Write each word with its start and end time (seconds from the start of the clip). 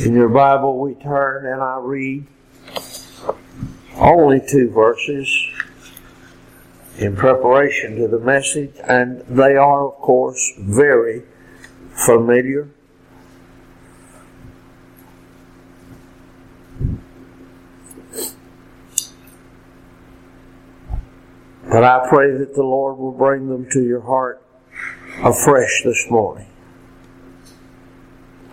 In 0.00 0.14
your 0.14 0.30
Bible, 0.30 0.78
we 0.78 0.94
turn 0.94 1.44
and 1.44 1.60
I 1.60 1.78
read 1.78 2.26
only 3.96 4.40
two 4.40 4.70
verses 4.70 5.30
in 6.96 7.14
preparation 7.14 7.96
to 7.96 8.08
the 8.08 8.18
message, 8.18 8.74
and 8.88 9.20
they 9.28 9.54
are, 9.54 9.86
of 9.86 9.94
course, 9.96 10.52
very 10.58 11.22
familiar. 11.90 12.70
But 21.70 21.84
I 21.84 22.06
pray 22.08 22.30
that 22.38 22.54
the 22.54 22.62
Lord 22.62 22.96
will 22.96 23.12
bring 23.12 23.48
them 23.48 23.68
to 23.72 23.82
your 23.82 24.00
heart 24.00 24.42
afresh 25.22 25.82
this 25.84 26.06
morning. 26.10 26.46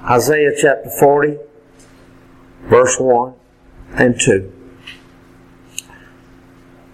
Isaiah 0.03 0.53
chapter 0.57 0.89
40, 0.89 1.37
verse 2.63 2.97
1 2.99 3.33
and 3.95 4.19
2. 4.19 4.53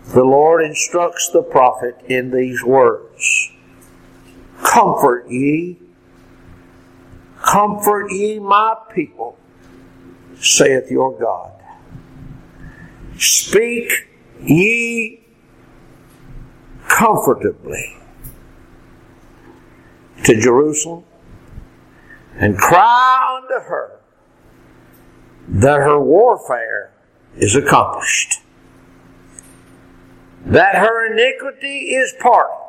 The 0.07 0.23
Lord 0.23 0.63
instructs 0.63 1.29
the 1.29 1.43
prophet 1.43 2.01
in 2.07 2.31
these 2.31 2.63
words 2.63 3.51
Comfort 4.63 5.29
ye, 5.29 5.77
comfort 7.41 8.11
ye 8.11 8.39
my 8.39 8.75
people, 8.93 9.37
saith 10.39 10.89
your 10.89 11.17
God. 11.19 11.51
Speak 13.17 14.07
ye 14.41 15.21
comfortably 16.87 17.97
to 20.23 20.39
Jerusalem 20.39 21.03
and 22.37 22.57
cry 22.57 23.41
unto 23.41 23.65
her 23.67 23.99
that 25.47 25.79
her 25.79 25.99
warfare 25.99 26.91
is 27.37 27.55
accomplished, 27.55 28.41
that 30.45 30.75
her 30.75 31.11
iniquity 31.11 31.95
is 31.95 32.13
pardoned. 32.19 32.61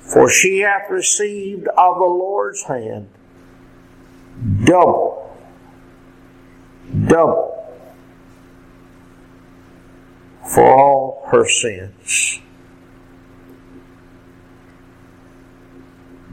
For 0.00 0.30
she 0.30 0.60
hath 0.60 0.90
received 0.90 1.68
of 1.68 1.98
the 1.98 2.04
Lord's 2.04 2.62
hand 2.64 3.10
double, 4.64 5.36
double 7.06 7.58
for 10.48 10.64
all 10.64 11.22
her 11.30 11.46
sins. 11.46 12.40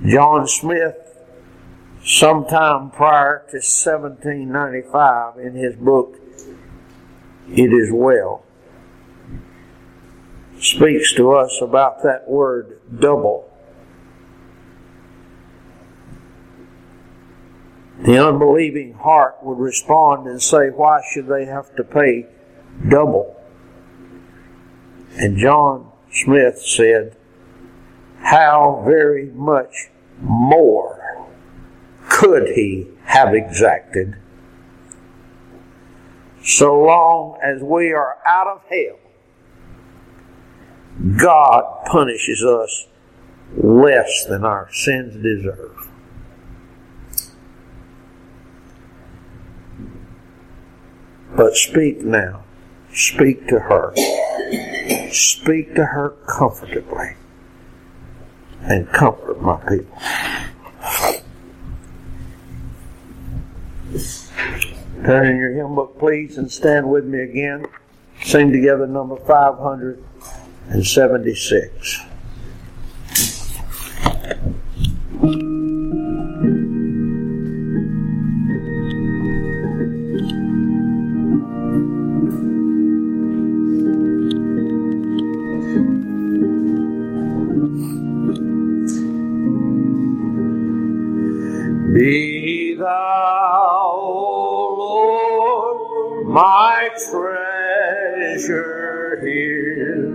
John 0.03 0.47
Smith, 0.47 1.23
sometime 2.03 2.91
prior 2.91 3.45
to 3.49 3.57
1795, 3.57 5.39
in 5.39 5.55
his 5.55 5.75
book, 5.75 6.19
It 7.49 7.71
Is 7.71 7.89
Well, 7.91 8.43
speaks 10.59 11.13
to 11.15 11.31
us 11.31 11.59
about 11.61 12.03
that 12.03 12.27
word 12.27 12.81
double. 12.99 13.49
The 18.05 18.23
unbelieving 18.23 18.93
heart 18.93 19.37
would 19.41 19.57
respond 19.57 20.27
and 20.27 20.41
say, 20.41 20.69
Why 20.69 21.01
should 21.11 21.27
they 21.27 21.45
have 21.45 21.73
to 21.77 21.83
pay 21.83 22.27
double? 22.89 23.35
And 25.17 25.37
John 25.37 25.91
Smith 26.11 26.61
said, 26.61 27.15
How 28.25 28.81
very 28.83 29.27
much 29.27 29.89
more 30.19 31.27
could 32.09 32.49
he 32.55 32.87
have 33.03 33.35
exacted? 33.35 34.15
So 36.43 36.75
long 36.75 37.37
as 37.43 37.61
we 37.61 37.93
are 37.93 38.17
out 38.25 38.47
of 38.47 38.61
hell, 38.67 38.97
God 41.17 41.85
punishes 41.85 42.43
us 42.43 42.87
less 43.55 44.25
than 44.27 44.43
our 44.43 44.73
sins 44.73 45.21
deserve. 45.21 45.91
But 51.35 51.55
speak 51.55 52.01
now. 52.01 52.43
Speak 52.91 53.47
to 53.49 53.59
her. 53.59 53.93
Speak 55.11 55.75
to 55.75 55.85
her 55.85 56.15
comfortably. 56.27 57.17
And 58.67 58.89
comfort 58.89 59.41
my 59.41 59.57
people. 59.57 59.97
Turn 65.05 65.27
in 65.27 65.37
your 65.37 65.53
hymn 65.53 65.75
book, 65.75 65.99
please, 65.99 66.39
and 66.39 66.51
stand 66.51 66.89
with 66.89 67.05
me 67.05 67.21
again. 67.21 67.67
Sing 68.23 68.51
together 68.51 68.87
number 68.87 69.17
576. 69.17 71.99
Treasure 97.11 98.85
here, 99.21 100.05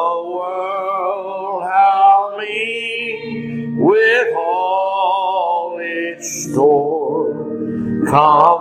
compared 8.14 8.53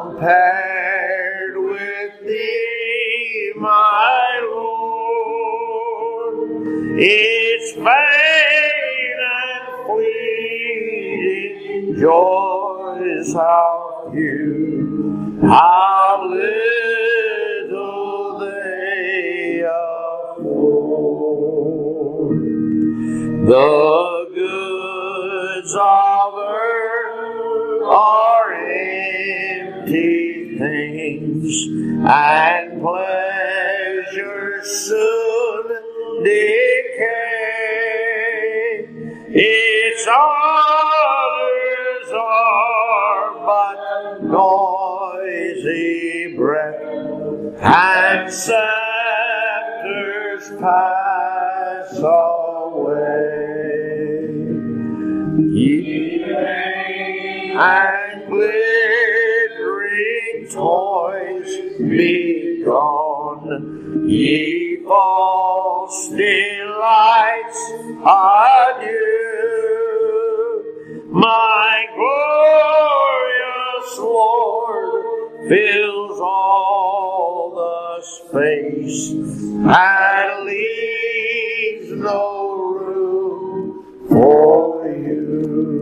fills 75.48 76.19
all 76.19 77.54
the 77.56 78.01
space 78.01 79.12
and 79.12 80.45
leaves 80.45 81.92
no 81.92 82.54
room 82.74 84.06
for 84.07 84.88
you. 84.88 85.74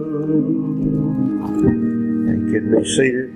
And 2.28 2.52
can 2.52 2.66
be 2.76 2.86
seated. 2.86 3.31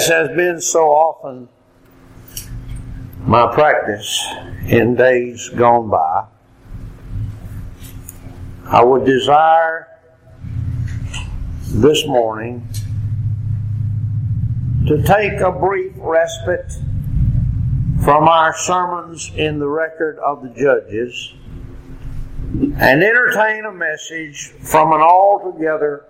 As 0.00 0.08
has 0.08 0.28
been 0.28 0.62
so 0.62 0.88
often 0.88 1.46
my 3.18 3.52
practice 3.52 4.26
in 4.66 4.94
days 4.94 5.50
gone 5.50 5.90
by, 5.90 6.24
I 8.64 8.82
would 8.82 9.04
desire 9.04 9.88
this 11.66 12.06
morning 12.06 12.66
to 14.86 15.02
take 15.02 15.38
a 15.40 15.52
brief 15.52 15.92
respite 15.98 16.72
from 18.02 18.26
our 18.26 18.56
sermons 18.56 19.30
in 19.36 19.58
the 19.58 19.68
record 19.68 20.18
of 20.20 20.42
the 20.42 20.48
judges 20.48 21.34
and 22.54 23.04
entertain 23.04 23.66
a 23.66 23.72
message 23.72 24.46
from 24.62 24.94
an 24.94 25.02
altogether 25.02 26.06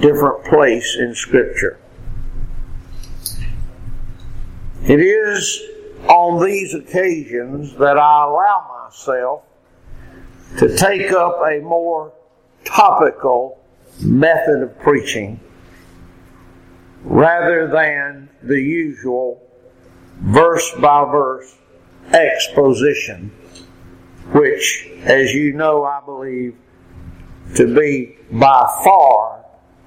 different 0.00 0.44
place 0.44 0.98
in 0.98 1.14
Scripture. 1.14 1.78
It 4.88 5.00
is 5.00 5.62
on 6.08 6.42
these 6.42 6.72
occasions 6.72 7.74
that 7.74 7.98
I 7.98 8.24
allow 8.24 8.86
myself 8.86 9.42
to 10.60 10.74
take 10.78 11.12
up 11.12 11.42
a 11.46 11.60
more 11.60 12.14
topical 12.64 13.60
method 14.00 14.62
of 14.62 14.78
preaching 14.78 15.40
rather 17.02 17.68
than 17.68 18.30
the 18.42 18.58
usual 18.58 19.42
verse 20.20 20.72
by 20.80 21.04
verse 21.04 21.54
exposition, 22.14 23.30
which, 24.32 24.88
as 25.02 25.34
you 25.34 25.52
know, 25.52 25.84
I 25.84 26.00
believe 26.02 26.56
to 27.56 27.74
be 27.78 28.16
by 28.32 28.66
far 28.82 29.44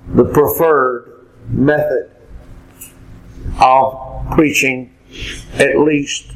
the 0.09 0.25
preferred 0.25 1.25
method 1.50 2.12
of 3.59 4.12
preaching, 4.31 4.90
at 5.54 5.80
least 5.80 6.31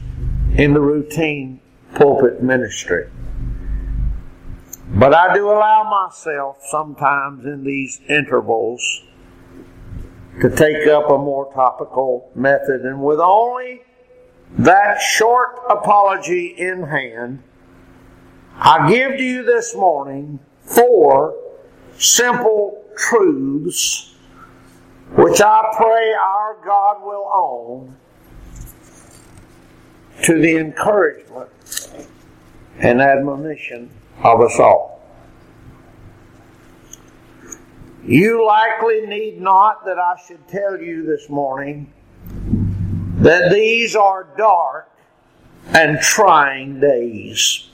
in 0.57 0.74
the 0.74 0.80
routine 0.80 1.60
pulpit 1.95 2.42
ministry. 2.42 3.10
But 4.88 5.13
I 5.13 5.33
do 5.33 5.50
allow 5.50 5.83
myself 5.89 6.57
sometimes 6.69 7.45
in 7.45 7.63
these 7.63 8.00
intervals 8.07 9.04
to 10.42 10.50
take 10.50 10.88
up 10.88 11.10
a 11.10 11.18
more 11.18 11.51
topical 11.54 12.30
method, 12.36 12.81
and 12.81 13.01
with 13.01 13.19
only 13.19 13.81
that 14.57 15.01
short 15.01 15.60
apology 15.69 16.48
in 16.48 16.83
hand, 16.83 17.42
I 18.57 18.89
give 18.89 19.18
to 19.18 19.24
you 19.24 19.44
this 19.44 19.75
morning 19.75 20.39
four 20.62 21.36
simple 21.98 22.83
truths 22.98 24.16
which 25.16 25.42
I 25.42 25.74
pray 25.77 26.13
our 26.13 26.57
God 26.66 27.04
will 27.04 27.30
own 27.33 27.95
to 30.23 30.39
the 30.39 30.57
encouragement 30.57 31.50
and 32.79 33.01
admonition 33.01 33.89
of 34.23 34.41
us 34.41 34.59
all. 34.59 34.95
You 38.03 38.45
likely 38.45 39.01
need 39.07 39.41
not 39.41 39.83
that 39.85 39.97
I 39.97 40.15
should 40.27 40.47
tell 40.47 40.79
you 40.79 41.06
this 41.06 41.27
morning 41.29 41.91
that 43.17 43.51
these 43.51 43.95
are 43.95 44.27
dark 44.38 44.91
and 45.69 46.00
trying 46.00 46.79
days. 46.79 47.69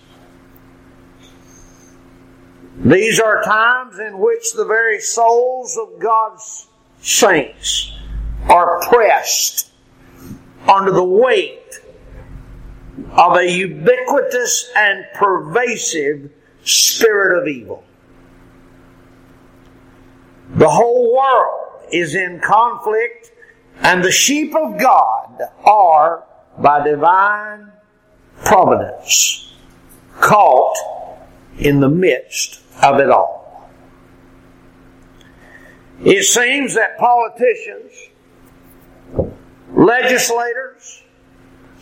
These 2.77 3.19
are 3.19 3.43
times 3.43 3.99
in 3.99 4.19
which 4.19 4.53
the 4.53 4.65
very 4.65 5.01
souls 5.01 5.77
of 5.77 5.99
God's 5.99 6.67
saints 7.01 7.91
are 8.49 8.79
pressed 8.81 9.71
under 10.67 10.91
the 10.91 11.03
weight 11.03 11.80
of 13.11 13.37
a 13.37 13.49
ubiquitous 13.49 14.71
and 14.75 15.05
pervasive 15.13 16.31
spirit 16.63 17.41
of 17.41 17.47
evil. 17.47 17.83
The 20.55 20.69
whole 20.69 21.15
world 21.15 21.87
is 21.91 22.15
in 22.15 22.39
conflict, 22.39 23.31
and 23.81 24.03
the 24.03 24.11
sheep 24.11 24.55
of 24.55 24.79
God 24.79 25.41
are, 25.65 26.25
by 26.57 26.87
divine 26.87 27.71
providence, 28.43 29.53
caught 30.19 30.75
in 31.57 31.79
the 31.79 31.89
midst 31.89 32.61
of 32.81 32.99
it 32.99 33.09
all. 33.09 33.69
It 36.03 36.23
seems 36.23 36.75
that 36.75 36.97
politicians, 36.97 37.91
legislators, 39.73 41.03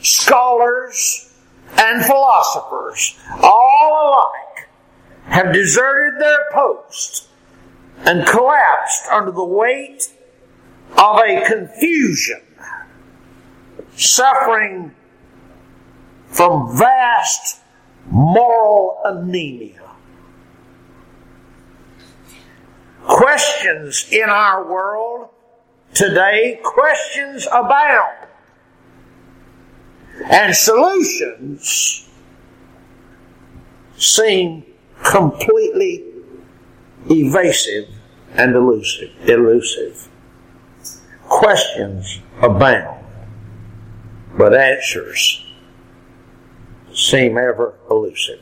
scholars, 0.01 1.33
and 1.77 2.03
philosophers, 2.05 3.17
all 3.41 4.09
alike, 4.09 4.69
have 5.25 5.53
deserted 5.53 6.19
their 6.19 6.45
post 6.51 7.27
and 8.05 8.25
collapsed 8.25 9.05
under 9.11 9.31
the 9.31 9.43
weight 9.43 10.11
of 10.97 11.17
a 11.17 11.43
confusion, 11.45 12.41
suffering 13.95 14.93
from 16.27 16.77
vast 16.77 17.59
moral 18.09 18.99
anemia. 19.05 19.75
Questions 23.05 24.07
in 24.11 24.29
our 24.29 24.69
world 24.71 25.29
today, 25.94 26.59
questions 26.63 27.47
abound. 27.51 28.19
And 30.26 30.56
solutions 30.56 32.09
seem 33.97 34.66
completely 35.04 36.06
evasive 37.09 37.90
and 38.33 38.56
elusive. 38.56 39.11
elusive. 39.30 40.07
Questions 41.28 42.19
abound, 42.42 43.06
but 44.38 44.54
answers 44.54 45.45
seem 46.94 47.38
ever 47.38 47.76
elusive. 47.90 48.40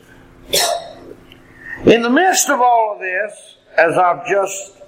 In 1.84 2.02
the 2.02 2.10
midst 2.10 2.48
of 2.48 2.60
all 2.60 2.94
of 2.94 3.00
this, 3.00 3.56
as 3.76 3.96
I've 3.96 4.26
just 4.26 4.78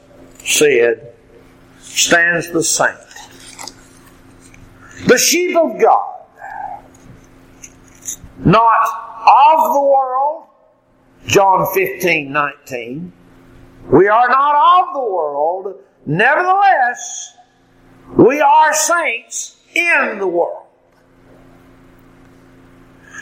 said, 0.45 1.15
stands 1.79 2.51
the 2.51 2.65
saint. 2.65 2.97
The 5.07 5.19
sheep 5.19 5.57
of 5.57 5.81
God. 5.81 6.20
Not 8.45 8.89
of 9.27 9.75
the 9.75 9.81
world, 9.81 10.45
John 11.27 11.67
15, 11.75 12.33
19. 12.33 13.13
We 13.93 14.09
are 14.09 14.29
not 14.29 14.89
of 14.89 14.95
the 14.95 15.11
world, 15.13 15.75
nevertheless, 16.07 17.37
we 18.17 18.41
are 18.41 18.75
saints 18.75 19.57
in 19.75 20.19
the 20.19 20.27
world. 20.27 20.67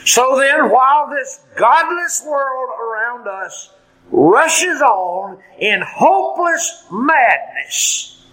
So 0.05 0.37
then, 0.39 0.69
while 0.69 1.09
this 1.09 1.41
godless 1.57 2.23
world 2.25 2.69
around 2.81 3.27
us 3.27 3.71
rushes 4.11 4.81
on 4.81 5.37
in 5.59 5.81
hopeless 5.85 6.85
madness 6.91 8.25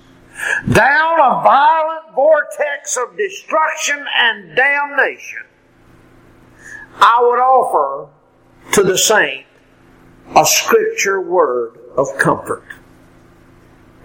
down 0.73 1.19
a 1.19 1.43
violent 1.43 2.15
vortex 2.15 2.97
of 2.97 3.17
destruction 3.17 4.05
and 4.19 4.57
damnation, 4.57 5.43
I 6.99 7.21
would 7.23 7.39
offer 7.39 8.09
to 8.73 8.83
the 8.83 8.97
saint 8.97 9.47
a 10.35 10.45
scripture 10.45 11.21
word 11.21 11.79
of 11.97 12.09
comfort 12.19 12.65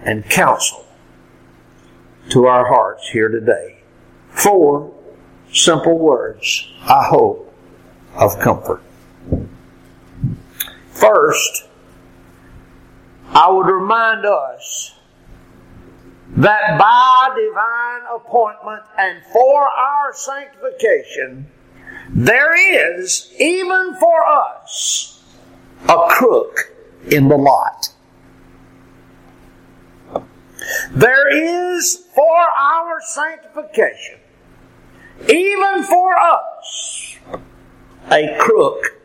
and 0.04 0.28
counsel 0.30 0.86
to 2.30 2.46
our 2.46 2.68
hearts 2.68 3.10
here 3.10 3.30
today. 3.30 3.80
Four 4.30 4.94
simple 5.52 5.98
words, 5.98 6.68
I 6.84 7.04
hope, 7.06 7.54
of 8.16 8.40
comfort. 8.40 8.82
First, 10.92 11.68
I 13.34 13.50
would 13.50 13.68
remind 13.68 14.26
us 14.26 14.96
that 16.38 16.78
by 16.78 17.36
divine 17.36 18.16
appointment 18.16 18.84
and 18.98 19.24
for 19.32 19.64
our 19.64 20.14
sanctification, 20.14 21.48
there 22.14 23.00
is, 23.00 23.32
even 23.40 23.96
for 23.96 24.28
us, 24.28 25.24
a 25.88 25.98
crook 26.10 26.74
in 27.10 27.30
the 27.30 27.38
lot. 27.38 27.90
There 30.92 31.30
is 31.78 32.06
for 32.14 32.38
our 32.60 33.00
sanctification, 33.02 34.20
even 35.30 35.84
for 35.84 36.16
us, 36.18 37.18
a 38.12 38.36
crook 38.38 39.00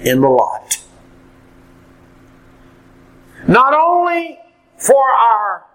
in 0.00 0.20
the 0.20 0.28
lot. 0.28 0.78
Not 3.48 3.74
only 3.74 4.38
for 4.76 5.02
our 5.02 5.66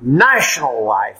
national 0.00 0.84
life, 0.84 1.18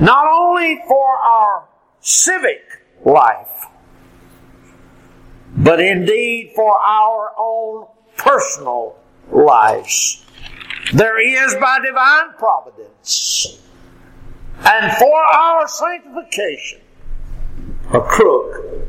not 0.00 0.26
only 0.30 0.80
for 0.86 1.16
our 1.16 1.64
civic 2.00 2.85
life, 3.04 3.66
but 5.56 5.80
indeed 5.80 6.52
for 6.54 6.78
our 6.78 7.32
own 7.38 7.86
personal 8.16 8.96
lives. 9.30 10.24
There 10.92 11.18
is 11.18 11.54
by 11.60 11.80
divine 11.84 12.34
providence 12.38 13.58
and 14.64 14.96
for 14.96 15.16
our 15.16 15.66
sanctification 15.68 16.80
a 17.92 18.00
crook 18.00 18.88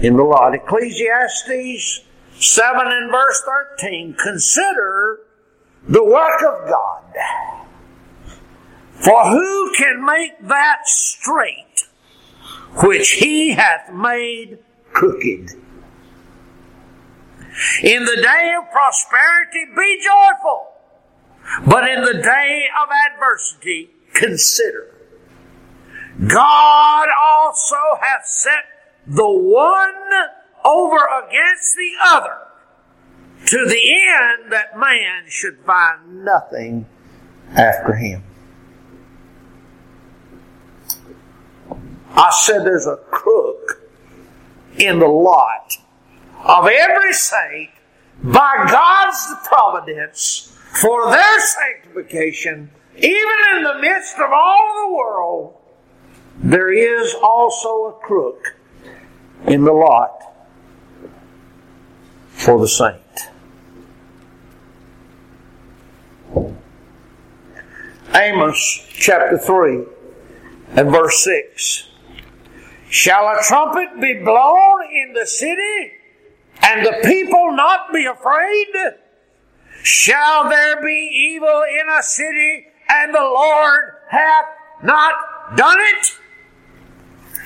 in 0.00 0.16
the 0.16 0.22
lot. 0.22 0.54
Ecclesiastes 0.54 2.04
7 2.38 2.80
and 2.84 3.10
verse 3.10 3.42
13 3.78 4.14
consider 4.14 5.20
the 5.88 6.04
work 6.04 6.42
of 6.42 6.68
God. 6.68 7.02
For 8.94 9.24
who 9.24 9.74
can 9.74 10.04
make 10.04 10.40
that 10.42 10.86
straight 10.86 11.86
which 12.76 13.12
he 13.12 13.52
hath 13.52 13.92
made 13.92 14.58
crooked? 14.92 15.50
In 17.82 18.04
the 18.04 18.16
day 18.16 18.54
of 18.58 18.70
prosperity, 18.70 19.66
be 19.76 20.02
joyful. 20.02 20.68
But 21.66 21.88
in 21.88 22.02
the 22.02 22.22
day 22.22 22.64
of 22.80 22.88
adversity, 23.12 23.90
consider. 24.14 24.94
God 26.28 27.08
also 27.20 27.76
hath 28.00 28.26
set 28.26 28.64
the 29.06 29.28
one 29.28 29.94
over 30.64 30.98
against 31.26 31.76
the 31.76 31.90
other 32.04 32.38
to 33.46 33.66
the 33.66 33.92
end 33.92 34.52
that 34.52 34.78
man 34.78 35.24
should 35.26 35.58
find 35.66 36.24
nothing 36.24 36.86
after 37.56 37.94
him. 37.94 38.22
I 42.22 42.30
said 42.30 42.64
there's 42.64 42.86
a 42.86 42.98
crook 43.10 43.82
in 44.78 45.00
the 45.00 45.08
lot 45.08 45.76
of 46.44 46.68
every 46.68 47.12
saint 47.12 47.70
by 48.22 48.64
God's 48.70 49.34
providence 49.44 50.56
for 50.80 51.10
their 51.10 51.40
sanctification, 51.40 52.70
even 52.94 53.56
in 53.56 53.64
the 53.64 53.76
midst 53.80 54.14
of 54.20 54.30
all 54.32 54.86
the 54.86 54.94
world, 54.94 55.54
there 56.36 56.72
is 56.72 57.12
also 57.20 57.86
a 57.86 57.92
crook 58.06 58.56
in 59.48 59.64
the 59.64 59.72
lot 59.72 60.22
for 62.28 62.60
the 62.60 62.68
saint. 62.68 63.00
Amos 68.14 68.86
chapter 68.92 69.38
3 69.38 69.84
and 70.76 70.88
verse 70.92 71.24
6. 71.24 71.88
Shall 72.92 73.26
a 73.26 73.42
trumpet 73.42 74.02
be 74.02 74.20
blown 74.22 74.82
in 74.92 75.14
the 75.14 75.26
city 75.26 75.92
and 76.60 76.84
the 76.84 77.00
people 77.02 77.52
not 77.52 77.90
be 77.90 78.04
afraid? 78.04 78.66
Shall 79.82 80.50
there 80.50 80.82
be 80.82 81.10
evil 81.32 81.62
in 81.62 81.88
a 81.88 82.02
city 82.02 82.66
and 82.90 83.14
the 83.14 83.18
Lord 83.18 83.94
hath 84.10 84.44
not 84.82 85.56
done 85.56 85.78
it? 85.80 86.18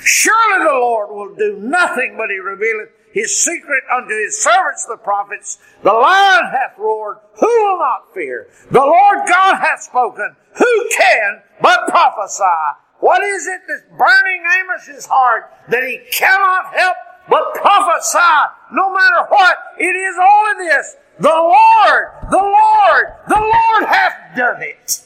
Surely 0.03 0.65
the 0.65 0.81
Lord 0.81 1.11
will 1.11 1.37
do 1.37 1.61
nothing 1.61 2.17
but 2.19 2.29
he 2.29 2.39
revealeth 2.39 2.89
his 3.13 3.39
secret 3.39 3.85
unto 3.97 4.19
his 4.19 4.43
servants 4.43 4.85
the 4.87 4.97
prophets. 4.97 5.59
The 5.85 5.93
lion 5.93 6.51
hath 6.51 6.77
roared, 6.77 7.19
who 7.39 7.47
will 7.47 7.79
not 7.79 8.13
fear? 8.13 8.49
The 8.73 8.81
Lord 8.81 9.19
God 9.29 9.61
hath 9.61 9.83
spoken, 9.83 10.35
who 10.57 10.89
can 10.99 11.43
but 11.63 11.87
prophesy? 11.87 12.81
What 13.07 13.23
is 13.23 13.47
it 13.47 13.61
that's 13.69 13.83
burning 13.97 14.43
Amos's 14.63 15.07
heart 15.07 15.53
that 15.69 15.85
he 15.85 16.01
cannot 16.11 16.75
help 16.75 16.97
but 17.31 17.55
prophesy 17.55 18.53
no 18.73 18.93
matter 18.93 19.29
what? 19.29 19.57
It 19.79 19.85
is 19.85 20.17
only 20.19 20.67
this. 20.67 20.97
The 21.21 21.29
Lord, 21.29 22.09
the 22.33 22.37
Lord, 22.37 23.05
the 23.29 23.39
Lord 23.39 23.85
hath 23.85 24.37
done 24.37 24.61
it. 24.61 25.03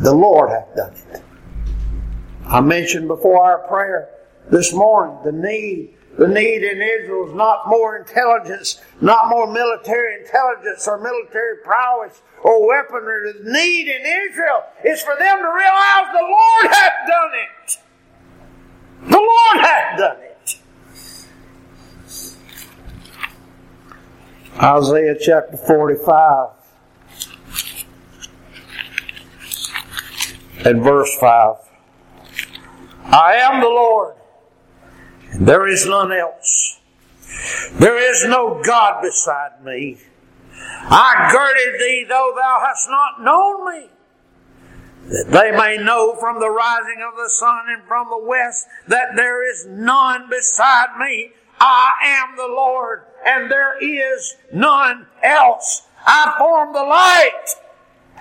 The 0.00 0.12
Lord 0.12 0.50
hath 0.50 0.74
done 0.74 0.94
it. 1.12 1.22
I 2.44 2.60
mentioned 2.60 3.06
before 3.06 3.44
our 3.44 3.58
prayer 3.68 4.08
this 4.50 4.72
morning 4.72 5.16
the 5.24 5.30
need. 5.30 5.94
The 6.18 6.26
need 6.26 6.64
in 6.64 6.82
Israel 6.82 7.28
is 7.28 7.34
not 7.34 7.68
more 7.68 7.96
intelligence, 7.96 8.80
not 9.00 9.28
more 9.28 9.46
military 9.46 10.20
intelligence 10.20 10.88
or 10.88 10.98
military 10.98 11.58
prowess 11.58 12.22
or 12.42 12.66
weaponry. 12.66 13.32
The 13.34 13.52
need 13.52 13.86
in 13.88 14.02
Israel 14.04 14.64
is 14.84 15.00
for 15.00 15.14
them 15.16 15.38
to 15.38 15.44
realize 15.44 16.06
the 16.12 16.20
Lord 16.20 16.74
hath 16.74 16.92
done 17.06 17.30
it. 17.34 17.78
The 19.10 19.16
Lord 19.16 19.64
hath 19.64 19.98
done 19.98 20.16
it. 20.22 20.60
Isaiah 24.60 25.16
chapter 25.20 25.56
45 25.56 26.48
and 30.66 30.82
verse 30.82 31.16
5. 31.20 31.56
I 33.04 33.34
am 33.36 33.60
the 33.60 33.68
Lord. 33.68 34.17
There 35.34 35.68
is 35.68 35.86
none 35.86 36.12
else. 36.12 36.80
There 37.72 37.98
is 37.98 38.24
no 38.24 38.62
God 38.62 39.02
beside 39.02 39.64
me. 39.64 39.98
I 40.60 41.30
girded 41.32 41.80
thee 41.80 42.06
though 42.08 42.32
thou 42.34 42.64
hast 42.66 42.88
not 42.88 43.22
known 43.22 43.66
me. 43.66 43.88
That 45.08 45.30
they 45.30 45.52
may 45.52 45.82
know 45.82 46.16
from 46.16 46.40
the 46.40 46.50
rising 46.50 47.02
of 47.06 47.16
the 47.16 47.30
sun 47.30 47.66
and 47.68 47.82
from 47.84 48.08
the 48.10 48.18
west 48.18 48.66
that 48.88 49.16
there 49.16 49.48
is 49.48 49.66
none 49.66 50.28
beside 50.28 50.98
me. 50.98 51.32
I 51.60 51.92
am 52.04 52.36
the 52.36 52.48
Lord 52.48 53.04
and 53.24 53.50
there 53.50 53.82
is 53.82 54.36
none 54.52 55.06
else. 55.22 55.82
I 56.06 56.34
form 56.38 56.72
the 56.72 56.82
light 56.82 57.46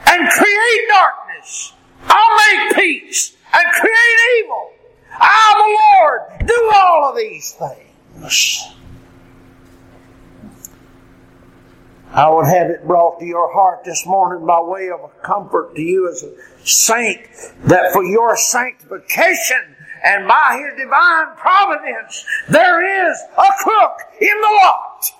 and 0.06 0.30
create 0.30 0.88
darkness. 0.90 1.74
I'll 2.04 2.58
make 2.58 2.76
peace 2.76 3.36
and 3.54 3.66
create 3.74 4.44
evil. 4.44 4.72
I, 5.20 5.54
the 5.58 5.70
Lord, 6.00 6.48
do 6.48 6.72
all 6.74 7.10
of 7.10 7.18
these 7.18 7.52
things. 7.54 8.74
I 12.12 12.30
would 12.30 12.48
have 12.48 12.70
it 12.70 12.88
brought 12.88 13.20
to 13.20 13.26
your 13.26 13.52
heart 13.54 13.84
this 13.84 14.06
morning 14.06 14.46
by 14.46 14.60
way 14.62 14.90
of 14.90 15.02
a 15.02 15.10
comfort 15.26 15.76
to 15.76 15.82
you 15.82 16.10
as 16.10 16.24
a 16.24 16.34
saint 16.66 17.22
that 17.66 17.92
for 17.94 18.04
your 18.04 18.36
sanctification 18.38 19.76
and 20.04 20.28
by 20.28 20.64
His 20.64 20.84
divine 20.84 21.36
providence 21.36 22.26
there 22.50 23.12
is 23.12 23.18
a 23.38 23.52
crook 23.62 24.00
in 24.20 24.42
the 24.42 24.60
lot. 24.64 25.12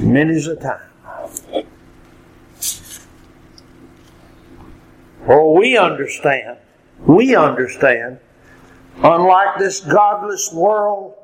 Many's 0.00 0.46
a 0.46 0.56
time. 0.56 0.80
Oh, 5.28 5.52
we 5.52 5.76
understand 5.76 6.58
we 7.00 7.34
understand, 7.34 8.18
unlike 9.02 9.58
this 9.58 9.80
godless 9.80 10.52
world 10.52 11.14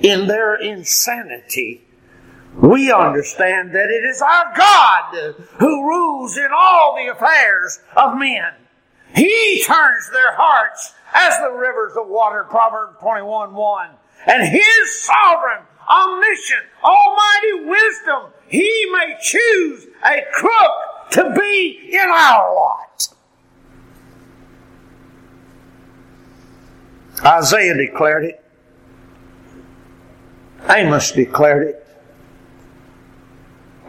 in 0.00 0.26
their 0.26 0.56
insanity, 0.56 1.82
we 2.56 2.90
understand 2.90 3.74
that 3.74 3.90
it 3.90 4.04
is 4.04 4.20
our 4.20 4.52
God 4.56 5.34
who 5.58 5.88
rules 5.88 6.36
in 6.36 6.48
all 6.56 6.96
the 6.96 7.12
affairs 7.12 7.78
of 7.96 8.18
men. 8.18 8.52
He 9.14 9.62
turns 9.66 10.10
their 10.12 10.34
hearts 10.34 10.94
as 11.14 11.38
the 11.38 11.50
rivers 11.50 11.96
of 11.96 12.08
water, 12.08 12.44
Proverbs 12.44 12.96
21 13.00 13.54
1. 13.54 13.90
And 14.26 14.48
His 14.48 15.04
sovereign, 15.04 15.62
omniscient, 15.88 16.62
almighty 16.82 17.68
wisdom, 17.68 18.32
He 18.48 18.86
may 18.92 19.16
choose 19.22 19.86
a 20.04 20.22
crook 20.32 21.10
to 21.12 21.34
be 21.38 21.90
in 21.92 22.08
our 22.08 22.54
lot. 22.54 23.08
Isaiah 27.24 27.74
declared 27.74 28.24
it. 28.24 28.44
Amos 30.68 31.12
declared 31.12 31.68
it. 31.68 31.86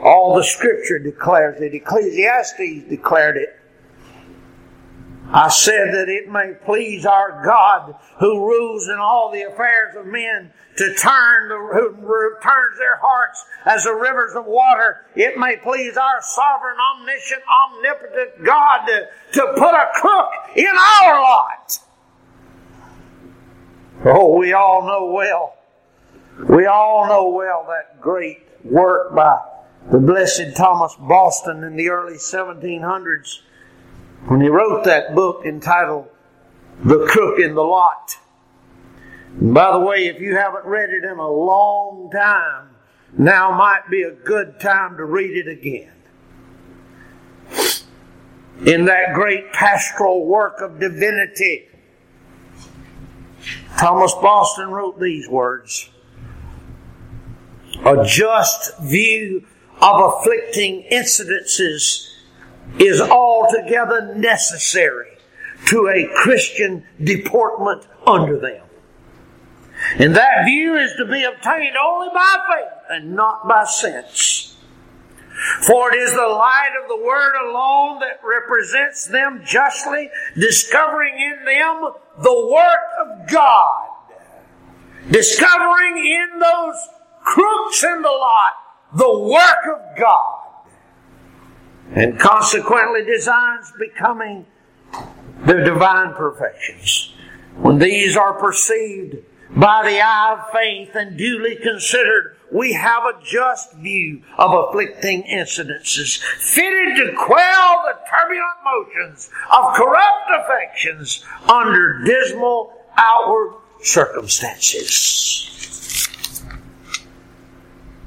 All 0.03 0.35
the 0.35 0.43
scripture 0.43 0.99
declares 0.99 1.61
it. 1.61 1.73
Ecclesiastes 1.73 2.89
declared 2.89 3.37
it. 3.37 3.57
I 5.33 5.47
said 5.47 5.93
that 5.93 6.09
it 6.09 6.29
may 6.29 6.53
please 6.65 7.05
our 7.05 7.41
God 7.45 7.95
who 8.19 8.45
rules 8.45 8.89
in 8.89 8.97
all 8.97 9.31
the 9.31 9.43
affairs 9.43 9.95
of 9.95 10.05
men 10.05 10.51
to 10.77 10.93
turn 10.95 11.47
the, 11.47 11.55
who 11.55 12.35
turns 12.43 12.77
their 12.77 12.97
hearts 12.97 13.45
as 13.65 13.85
the 13.85 13.93
rivers 13.93 14.35
of 14.35 14.45
water. 14.45 15.05
It 15.15 15.37
may 15.37 15.55
please 15.55 15.95
our 15.95 16.21
sovereign, 16.21 16.75
omniscient, 16.95 17.43
omnipotent 17.47 18.43
God 18.43 18.85
to, 18.87 19.07
to 19.33 19.53
put 19.57 19.73
a 19.73 19.89
crook 19.93 20.31
in 20.55 20.67
our 20.67 21.21
lot. 21.21 21.79
Oh, 24.03 24.35
we 24.35 24.51
all 24.53 24.81
know 24.87 25.11
well. 25.13 25.57
We 26.49 26.65
all 26.65 27.07
know 27.07 27.29
well 27.29 27.67
that 27.67 28.01
great 28.01 28.39
work 28.63 29.13
by 29.13 29.39
the 29.91 29.99
blessed 29.99 30.55
Thomas 30.55 30.95
Boston 30.95 31.63
in 31.63 31.75
the 31.75 31.89
early 31.89 32.15
1700s 32.15 33.41
when 34.25 34.41
he 34.41 34.47
wrote 34.47 34.85
that 34.85 35.13
book 35.13 35.45
entitled 35.45 36.07
The 36.83 37.05
Crook 37.05 37.39
in 37.39 37.53
the 37.53 37.61
Lot. 37.61 38.17
And 39.39 39.53
by 39.53 39.71
the 39.71 39.79
way, 39.79 40.07
if 40.07 40.19
you 40.19 40.35
haven't 40.35 40.65
read 40.65 40.89
it 40.89 41.03
in 41.03 41.19
a 41.19 41.29
long 41.29 42.09
time, 42.11 42.69
now 43.15 43.55
might 43.55 43.83
be 43.91 44.01
a 44.01 44.11
good 44.11 44.59
time 44.59 44.97
to 44.97 45.05
read 45.05 45.37
it 45.37 45.47
again. 45.47 45.93
In 48.65 48.85
that 48.85 49.13
great 49.13 49.53
pastoral 49.53 50.25
work 50.25 50.59
of 50.61 50.79
divinity, 50.79 51.67
Thomas 53.77 54.13
Boston 54.13 54.69
wrote 54.69 54.99
these 54.99 55.27
words 55.27 55.89
A 57.85 58.05
just 58.05 58.79
view 58.79 59.45
of 59.81 60.13
afflicting 60.13 60.85
incidences 60.91 62.07
is 62.79 63.01
altogether 63.01 64.13
necessary 64.15 65.17
to 65.67 65.87
a 65.87 66.07
Christian 66.15 66.85
deportment 67.03 67.87
under 68.05 68.39
them. 68.39 68.65
And 69.97 70.15
that 70.15 70.45
view 70.45 70.75
is 70.77 70.93
to 70.97 71.05
be 71.05 71.23
obtained 71.23 71.75
only 71.83 72.09
by 72.13 72.37
faith 72.49 72.77
and 72.89 73.15
not 73.15 73.47
by 73.47 73.65
sense. 73.65 74.55
For 75.63 75.93
it 75.93 75.97
is 75.97 76.11
the 76.11 76.27
light 76.27 76.71
of 76.81 76.87
the 76.87 77.03
Word 77.03 77.33
alone 77.49 77.99
that 77.99 78.19
represents 78.23 79.07
them 79.07 79.41
justly, 79.43 80.09
discovering 80.35 81.15
in 81.15 81.45
them 81.45 81.93
the 82.19 82.47
work 82.47 82.89
of 83.05 83.29
God. 83.29 83.87
Discovering 85.09 85.97
in 85.97 86.39
those 86.39 86.75
crooks 87.23 87.83
in 87.83 88.01
the 88.01 88.09
lot 88.09 88.53
the 88.93 89.19
work 89.19 89.79
of 89.79 89.97
God 89.97 90.41
and 91.93 92.19
consequently 92.19 93.03
designs 93.05 93.71
becoming 93.79 94.45
their 95.45 95.63
divine 95.63 96.13
perfections. 96.13 97.13
When 97.55 97.79
these 97.79 98.15
are 98.15 98.33
perceived 98.33 99.17
by 99.55 99.83
the 99.83 99.99
eye 100.01 100.37
of 100.39 100.51
faith 100.51 100.95
and 100.95 101.17
duly 101.17 101.55
considered, 101.55 102.37
we 102.51 102.73
have 102.73 103.03
a 103.03 103.13
just 103.23 103.73
view 103.75 104.21
of 104.37 104.51
afflicting 104.53 105.23
incidences, 105.23 106.21
fitted 106.21 106.97
to 106.97 107.13
quell 107.17 107.85
the 107.85 107.95
turbulent 108.09 108.59
motions 108.65 109.29
of 109.51 109.73
corrupt 109.75 110.29
affections 110.43 111.23
under 111.49 112.03
dismal 112.03 112.73
outward 112.97 113.53
circumstances. 113.81 116.09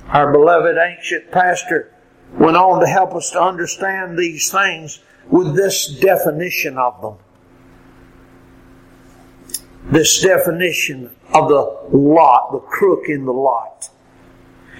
Our 0.08 0.30
beloved 0.30 0.76
ancient 0.76 1.30
pastor 1.32 1.90
went 2.34 2.58
on 2.58 2.80
to 2.80 2.86
help 2.86 3.14
us 3.14 3.30
to 3.30 3.40
understand 3.40 4.18
these 4.18 4.50
things 4.50 5.00
with 5.30 5.56
this 5.56 5.88
definition 6.00 6.76
of 6.76 7.00
them. 7.00 7.16
This 9.90 10.20
definition 10.20 11.16
of 11.32 11.48
the 11.48 11.78
lot, 11.92 12.52
the 12.52 12.60
crook 12.60 13.08
in 13.08 13.24
the 13.24 13.32
lot. 13.32 13.88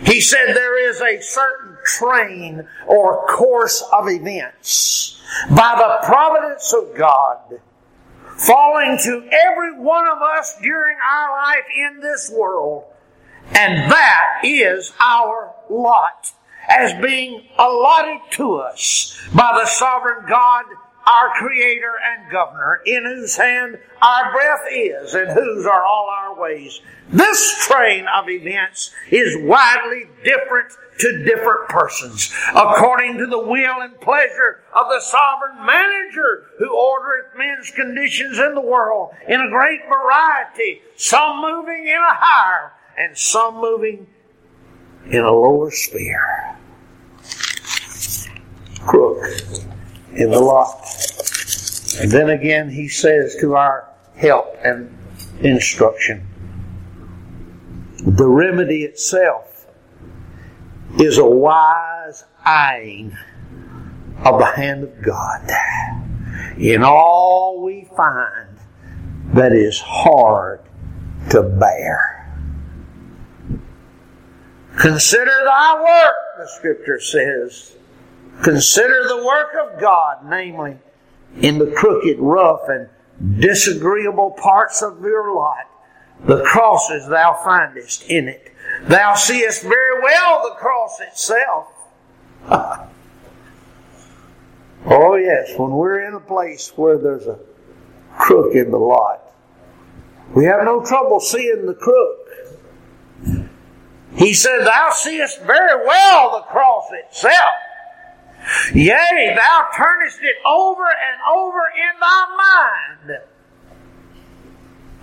He 0.04 0.20
said 0.20 0.48
there 0.48 0.90
is 0.90 1.00
a 1.00 1.20
certain 1.20 1.76
train 1.84 2.68
or 2.86 3.26
course 3.26 3.82
of 3.92 4.08
events 4.08 5.20
by 5.50 5.74
the 5.76 6.06
providence 6.06 6.72
of 6.74 6.96
God 6.96 7.60
falling 8.36 8.98
to 9.04 9.28
every 9.30 9.78
one 9.78 10.06
of 10.06 10.18
us 10.20 10.56
during 10.60 10.96
our 10.98 11.30
life 11.32 11.64
in 11.76 12.00
this 12.00 12.30
world, 12.34 12.84
and 13.54 13.90
that 13.90 14.40
is 14.42 14.92
our 15.00 15.54
lot 15.70 16.32
as 16.68 17.00
being 17.02 17.42
allotted 17.58 18.20
to 18.32 18.56
us 18.56 19.18
by 19.34 19.58
the 19.60 19.66
sovereign 19.66 20.26
God, 20.28 20.64
our 21.06 21.30
Creator 21.34 21.92
and 22.02 22.30
Governor, 22.30 22.80
in 22.86 23.04
whose 23.04 23.36
hand 23.36 23.78
our 24.00 24.32
breath 24.32 24.66
is 24.72 25.14
and 25.14 25.30
whose 25.30 25.66
are 25.66 25.84
all 25.84 26.08
our 26.10 26.40
ways. 26.40 26.80
This 27.10 27.66
train 27.66 28.06
of 28.06 28.28
events 28.28 28.94
is 29.10 29.36
widely 29.42 30.04
different 30.24 30.72
to 30.98 31.24
different 31.24 31.68
persons, 31.68 32.32
according 32.54 33.18
to 33.18 33.26
the 33.26 33.38
will 33.38 33.80
and 33.80 34.00
pleasure 34.00 34.62
of 34.74 34.86
the 34.88 35.00
sovereign 35.00 35.66
manager 35.66 36.44
who 36.58 36.70
ordereth 36.70 37.36
men's 37.36 37.70
conditions 37.70 38.38
in 38.38 38.54
the 38.54 38.60
world 38.60 39.10
in 39.28 39.40
a 39.40 39.50
great 39.50 39.80
variety, 39.88 40.82
some 40.96 41.40
moving 41.40 41.86
in 41.88 41.96
a 41.96 42.14
higher 42.14 42.72
and 42.96 43.16
some 43.18 43.56
moving 43.56 44.06
in 45.06 45.20
a 45.20 45.32
lower 45.32 45.70
sphere. 45.70 46.56
Crook 48.86 49.24
in 50.16 50.30
the 50.30 50.40
lot. 50.40 50.84
And 52.00 52.10
then 52.10 52.30
again, 52.30 52.70
he 52.70 52.88
says 52.88 53.36
to 53.40 53.54
our 53.54 53.88
help 54.16 54.56
and 54.64 54.96
instruction, 55.40 56.26
the 58.04 58.26
remedy 58.26 58.84
itself 58.84 59.66
is 60.98 61.18
a 61.18 61.24
wise 61.24 62.24
eyeing 62.44 63.16
of 64.24 64.38
the 64.38 64.46
hand 64.46 64.84
of 64.84 65.02
God 65.02 65.50
in 66.58 66.82
all 66.82 67.62
we 67.62 67.88
find 67.96 68.58
that 69.32 69.52
is 69.52 69.80
hard 69.80 70.60
to 71.30 71.42
bear. 71.42 72.14
Consider 74.78 75.32
thy 75.44 75.80
work, 75.80 76.14
the 76.38 76.48
scripture 76.48 77.00
says. 77.00 77.76
Consider 78.42 79.08
the 79.08 79.24
work 79.24 79.54
of 79.62 79.80
God, 79.80 80.26
namely, 80.28 80.78
in 81.40 81.58
the 81.58 81.70
crooked, 81.70 82.18
rough, 82.18 82.68
and 82.68 82.88
disagreeable 83.40 84.32
parts 84.32 84.82
of 84.82 85.00
your 85.00 85.34
lot, 85.34 85.66
the 86.26 86.42
crosses 86.42 87.08
thou 87.08 87.40
findest 87.44 88.08
in 88.10 88.28
it. 88.28 88.52
Thou 88.82 89.14
seest 89.14 89.62
very 89.62 90.02
well 90.02 90.42
the 90.48 90.54
cross 90.56 91.00
itself. 91.00 91.68
oh, 94.86 95.14
yes, 95.14 95.58
when 95.58 95.70
we're 95.70 96.06
in 96.06 96.14
a 96.14 96.20
place 96.20 96.72
where 96.76 96.98
there's 96.98 97.26
a 97.26 97.38
crook 98.18 98.54
in 98.54 98.70
the 98.70 98.78
lot, 98.78 99.20
we 100.34 100.44
have 100.44 100.64
no 100.64 100.84
trouble 100.84 101.20
seeing 101.20 101.66
the 101.66 101.74
crook. 101.74 102.18
He 104.16 104.32
said, 104.32 104.64
Thou 104.64 104.90
seest 104.90 105.40
very 105.42 105.84
well 105.84 106.32
the 106.32 106.42
cross 106.42 106.86
itself. 106.92 107.54
Yea, 108.74 109.34
thou 109.36 109.68
turnest 109.76 110.20
it 110.22 110.36
over 110.46 110.84
and 110.84 111.20
over 111.34 111.60
in 111.76 112.00
thy 112.00 112.26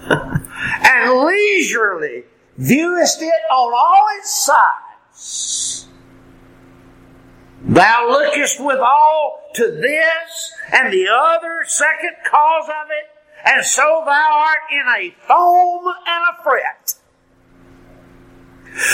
mind, 0.07 0.41
and 0.87 1.25
leisurely 1.25 2.23
viewest 2.57 3.21
it 3.21 3.41
on 3.51 3.73
all 3.73 4.05
its 4.19 4.45
sides. 4.45 5.87
Thou 7.63 8.09
lookest 8.09 8.59
withal 8.59 9.39
to 9.55 9.71
this 9.71 10.53
and 10.71 10.91
the 10.91 11.07
other 11.07 11.63
second 11.65 12.15
cause 12.25 12.67
of 12.67 12.89
it, 12.89 13.09
and 13.45 13.65
so 13.65 14.03
thou 14.05 14.29
art 14.31 14.71
in 14.71 14.85
a 14.97 15.15
foam 15.27 15.85
and 16.07 16.25
a 16.31 16.43
fret. 16.43 16.95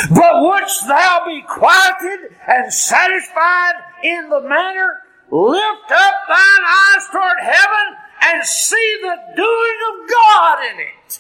But 0.10 0.41
wouldst 0.41 0.88
thou 0.88 1.23
be 1.25 1.43
quieted 1.47 2.36
and 2.47 2.73
satisfied 2.73 3.73
in 4.03 4.29
the 4.29 4.41
manner, 4.41 5.01
lift 5.29 5.91
up 5.91 6.13
thine 6.27 6.63
eyes 6.65 7.07
toward 7.12 7.38
heaven 7.41 7.95
and 8.23 8.45
see 8.45 8.97
the 9.01 9.17
doing 9.36 9.77
of 9.91 10.10
God 10.10 10.60
in 10.71 10.79
it. 10.79 11.19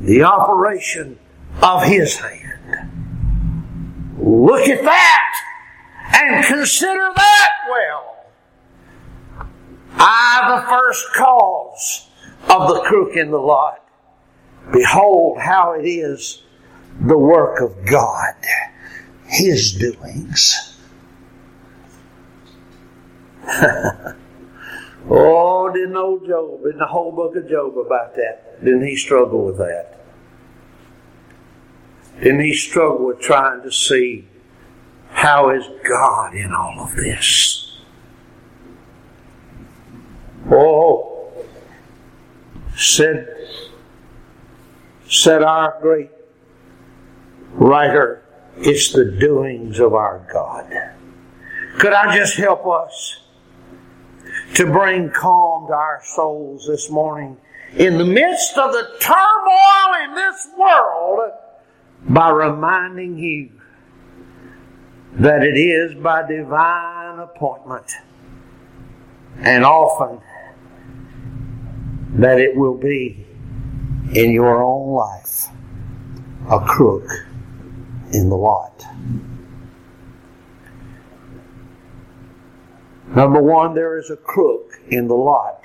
The 0.00 0.22
operation 0.24 1.18
of 1.62 1.84
His 1.84 2.16
hand. 2.18 2.90
Look 4.18 4.68
at 4.68 4.82
that 4.82 5.34
and 6.14 6.44
consider 6.44 7.10
that 7.16 7.50
well. 7.70 8.16
I, 9.94 10.60
the 10.60 10.68
first 10.68 11.06
cause 11.14 12.08
of 12.48 12.68
the 12.68 12.82
crook 12.86 13.16
in 13.16 13.30
the 13.30 13.38
lot. 13.38 13.84
Behold 14.72 15.38
how 15.40 15.72
it 15.72 15.86
is 15.86 16.42
the 17.00 17.18
work 17.18 17.60
of 17.60 17.84
God 17.84 18.34
his 19.32 19.72
doings. 19.72 20.78
oh, 25.08 25.70
didn't 25.72 25.96
old 25.96 26.26
Job, 26.26 26.64
in 26.66 26.78
the 26.78 26.86
whole 26.86 27.10
book 27.12 27.34
of 27.34 27.48
Job 27.48 27.78
about 27.78 28.14
that, 28.14 28.62
didn't 28.62 28.86
he 28.86 28.94
struggle 28.94 29.46
with 29.46 29.56
that? 29.58 29.98
Didn't 32.20 32.40
he 32.40 32.54
struggle 32.54 33.06
with 33.06 33.20
trying 33.20 33.62
to 33.62 33.72
see 33.72 34.28
how 35.10 35.50
is 35.50 35.64
God 35.88 36.34
in 36.34 36.52
all 36.52 36.80
of 36.80 36.94
this? 36.94 37.80
Oh, 40.50 41.32
said, 42.76 43.28
said 45.08 45.42
our 45.42 45.78
great 45.80 46.10
writer, 47.54 48.21
it's 48.58 48.92
the 48.92 49.04
doings 49.04 49.78
of 49.78 49.94
our 49.94 50.26
God. 50.32 50.70
Could 51.78 51.92
I 51.92 52.16
just 52.16 52.36
help 52.36 52.66
us 52.66 53.22
to 54.54 54.66
bring 54.66 55.10
calm 55.10 55.66
to 55.68 55.72
our 55.72 56.02
souls 56.04 56.66
this 56.66 56.90
morning 56.90 57.36
in 57.76 57.96
the 57.96 58.04
midst 58.04 58.58
of 58.58 58.72
the 58.72 58.88
turmoil 59.00 60.04
in 60.04 60.14
this 60.14 60.48
world 60.58 61.30
by 62.08 62.28
reminding 62.28 63.18
you 63.18 63.50
that 65.14 65.42
it 65.42 65.56
is 65.56 65.94
by 65.94 66.26
divine 66.26 67.18
appointment 67.18 67.92
and 69.40 69.64
often 69.64 70.20
that 72.14 72.38
it 72.38 72.54
will 72.54 72.76
be 72.76 73.26
in 74.14 74.32
your 74.32 74.62
own 74.62 74.92
life 74.92 75.48
a 76.50 76.60
crook 76.60 77.08
in 78.12 78.28
the 78.28 78.36
lot. 78.36 78.84
Number 83.08 83.42
one, 83.42 83.74
there 83.74 83.98
is 83.98 84.10
a 84.10 84.16
crook 84.16 84.80
in 84.88 85.06
the 85.06 85.14
lot. 85.14 85.64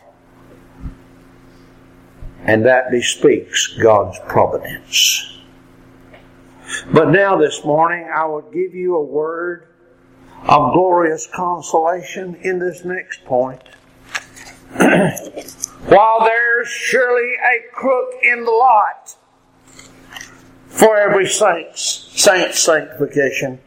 And 2.44 2.66
that 2.66 2.92
bespeaks 2.92 3.68
God's 3.68 4.20
providence. 4.28 5.40
But 6.94 7.10
now 7.10 7.38
this 7.38 7.64
morning, 7.64 8.10
I 8.14 8.26
would 8.26 8.52
give 8.54 8.74
you 8.74 8.98
a 8.98 9.04
word 9.04 9.68
of 10.44 10.74
glorious 10.74 11.28
consolation 11.34 12.36
in 12.36 12.60
this 12.60 12.84
next 12.84 13.24
point. 13.26 13.62
While 14.78 16.26
there's 16.26 16.68
surely 16.68 17.34
a 17.34 17.74
crook 17.74 18.14
in 18.24 18.44
the 18.44 18.52
lot 18.52 19.16
for 20.78 20.96
every 20.96 21.28
saint's, 21.28 22.12
saint's 22.16 22.60
sanctification. 22.60 23.60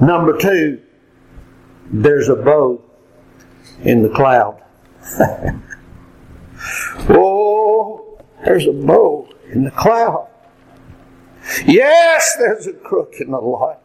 Number 0.00 0.38
two, 0.38 0.80
there's 1.90 2.28
a 2.28 2.36
bow 2.36 2.80
in 3.82 4.02
the 4.02 4.08
cloud. 4.10 4.62
oh, 7.10 8.20
there's 8.44 8.66
a 8.68 8.72
bow 8.72 9.28
in 9.52 9.64
the 9.64 9.70
cloud. 9.72 10.28
Yes, 11.64 12.36
there's 12.38 12.68
a 12.68 12.72
crook 12.72 13.14
in 13.18 13.32
the 13.32 13.38
lot. 13.38 13.82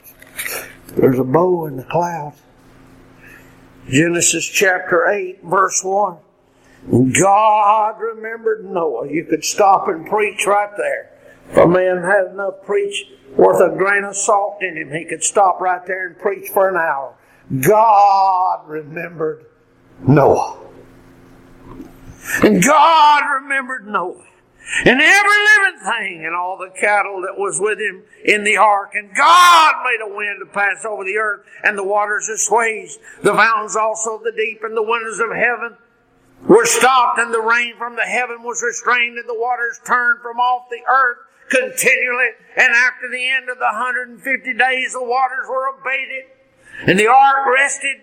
There's 0.95 1.19
a 1.19 1.23
bow 1.23 1.65
in 1.65 1.77
the 1.77 1.83
cloud. 1.83 2.33
Genesis 3.89 4.45
chapter 4.45 5.07
8, 5.07 5.43
verse 5.43 5.83
1. 5.83 6.17
God 7.19 7.99
remembered 7.99 8.65
Noah. 8.65 9.11
You 9.11 9.25
could 9.25 9.43
stop 9.43 9.87
and 9.87 10.05
preach 10.05 10.45
right 10.45 10.71
there. 10.77 11.11
If 11.51 11.57
a 11.57 11.67
man 11.67 12.01
had 12.01 12.31
enough 12.31 12.63
preach 12.65 13.07
worth 13.35 13.59
a 13.59 13.75
grain 13.75 14.05
of 14.05 14.15
salt 14.15 14.61
in 14.61 14.77
him, 14.77 14.91
he 14.91 15.03
could 15.03 15.21
stop 15.21 15.59
right 15.59 15.85
there 15.85 16.07
and 16.07 16.17
preach 16.17 16.49
for 16.49 16.69
an 16.69 16.77
hour. 16.77 17.13
God 17.59 18.69
remembered 18.69 19.45
Noah. 20.07 20.59
And 22.41 22.63
God 22.63 23.23
remembered 23.41 23.85
Noah. 23.85 24.23
And 24.85 25.01
every 25.01 25.37
living 25.57 25.81
thing 25.83 26.25
and 26.25 26.33
all 26.33 26.57
the 26.57 26.71
cattle 26.79 27.21
that 27.23 27.37
was 27.37 27.59
with 27.59 27.79
him 27.79 28.03
in 28.23 28.45
the 28.45 28.55
ark. 28.55 28.91
And 28.93 29.13
God 29.13 29.73
made 29.83 29.99
a 30.09 30.15
wind 30.15 30.39
to 30.39 30.45
pass 30.45 30.85
over 30.85 31.03
the 31.03 31.17
earth, 31.17 31.45
and 31.65 31.77
the 31.77 31.83
waters 31.83 32.29
assuaged. 32.29 32.97
The 33.23 33.33
fountains 33.33 33.75
also 33.75 34.15
of 34.15 34.23
the 34.23 34.31
deep, 34.31 34.63
and 34.63 34.77
the 34.77 34.83
windows 34.83 35.19
of 35.19 35.35
heaven 35.35 35.75
were 36.47 36.65
stopped, 36.65 37.19
and 37.19 37.33
the 37.33 37.41
rain 37.41 37.75
from 37.77 37.97
the 37.97 38.05
heaven 38.05 38.43
was 38.43 38.63
restrained, 38.63 39.17
and 39.17 39.27
the 39.27 39.37
waters 39.37 39.81
turned 39.85 40.21
from 40.21 40.39
off 40.39 40.69
the 40.69 40.81
earth 40.89 41.17
continually. 41.51 42.31
And 42.55 42.73
after 42.73 43.11
the 43.11 43.29
end 43.29 43.49
of 43.49 43.59
the 43.59 43.69
150 43.69 44.23
days, 44.55 44.93
the 44.93 45.03
waters 45.03 45.47
were 45.47 45.67
abated. 45.69 46.31
And 46.87 46.97
the 46.97 47.07
ark 47.07 47.45
rested 47.53 47.97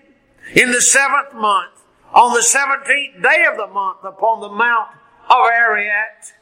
in 0.54 0.70
the 0.70 0.80
seventh 0.80 1.34
month, 1.34 1.82
on 2.14 2.32
the 2.32 2.42
seventeenth 2.42 3.22
day 3.22 3.44
of 3.50 3.56
the 3.56 3.66
month, 3.66 4.04
upon 4.04 4.40
the 4.40 4.48
mount 4.48 4.90
of 5.28 5.44
Ararat. 5.50 6.32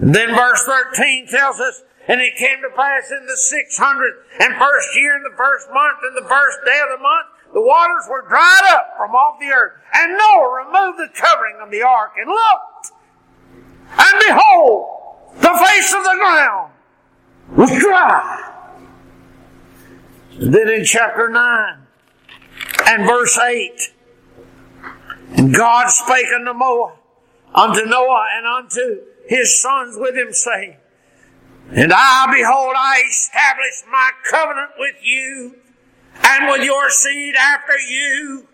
And 0.00 0.14
then 0.14 0.34
verse 0.34 0.62
13 0.64 1.26
tells 1.28 1.58
us, 1.58 1.82
and 2.06 2.20
it 2.20 2.36
came 2.36 2.62
to 2.62 2.70
pass 2.74 3.10
in 3.10 3.26
the 3.26 3.36
six 3.36 3.76
hundredth 3.76 4.16
and 4.40 4.54
first 4.56 4.88
year 4.96 5.16
in 5.16 5.22
the 5.22 5.36
first 5.36 5.68
month 5.74 5.98
in 6.08 6.14
the 6.14 6.28
first 6.28 6.58
day 6.64 6.80
of 6.80 6.96
the 6.96 7.02
month, 7.02 7.26
the 7.52 7.60
waters 7.60 8.04
were 8.08 8.24
dried 8.28 8.64
up 8.70 8.94
from 8.96 9.12
off 9.12 9.38
the 9.40 9.52
earth. 9.52 9.74
And 9.92 10.16
Noah 10.16 10.64
removed 10.64 10.98
the 10.98 11.12
covering 11.12 11.56
of 11.60 11.70
the 11.70 11.82
ark 11.82 12.12
and 12.16 12.30
looked. 12.30 12.92
And 13.92 14.14
behold, 14.24 14.97
the 15.34 15.66
face 15.66 15.94
of 15.94 16.04
the 16.04 16.16
ground 16.18 16.72
was 17.56 17.70
dry. 17.80 18.44
Then 20.38 20.68
in 20.68 20.84
chapter 20.84 21.28
9 21.28 21.86
and 22.86 23.06
verse 23.06 23.38
8, 23.38 23.92
and 25.36 25.54
God 25.54 25.90
spake 25.90 26.26
unto 26.34 26.52
Noah, 26.56 26.94
unto 27.54 27.84
Noah 27.84 28.26
and 28.36 28.46
unto 28.46 29.02
his 29.26 29.60
sons 29.60 29.96
with 29.98 30.16
him, 30.16 30.32
saying, 30.32 30.76
And 31.70 31.92
I, 31.94 32.26
behold, 32.32 32.74
I 32.76 33.02
establish 33.08 33.82
my 33.90 34.10
covenant 34.30 34.70
with 34.78 34.96
you 35.02 35.56
and 36.22 36.50
with 36.50 36.64
your 36.64 36.90
seed 36.90 37.34
after 37.34 37.78
you 37.78 38.46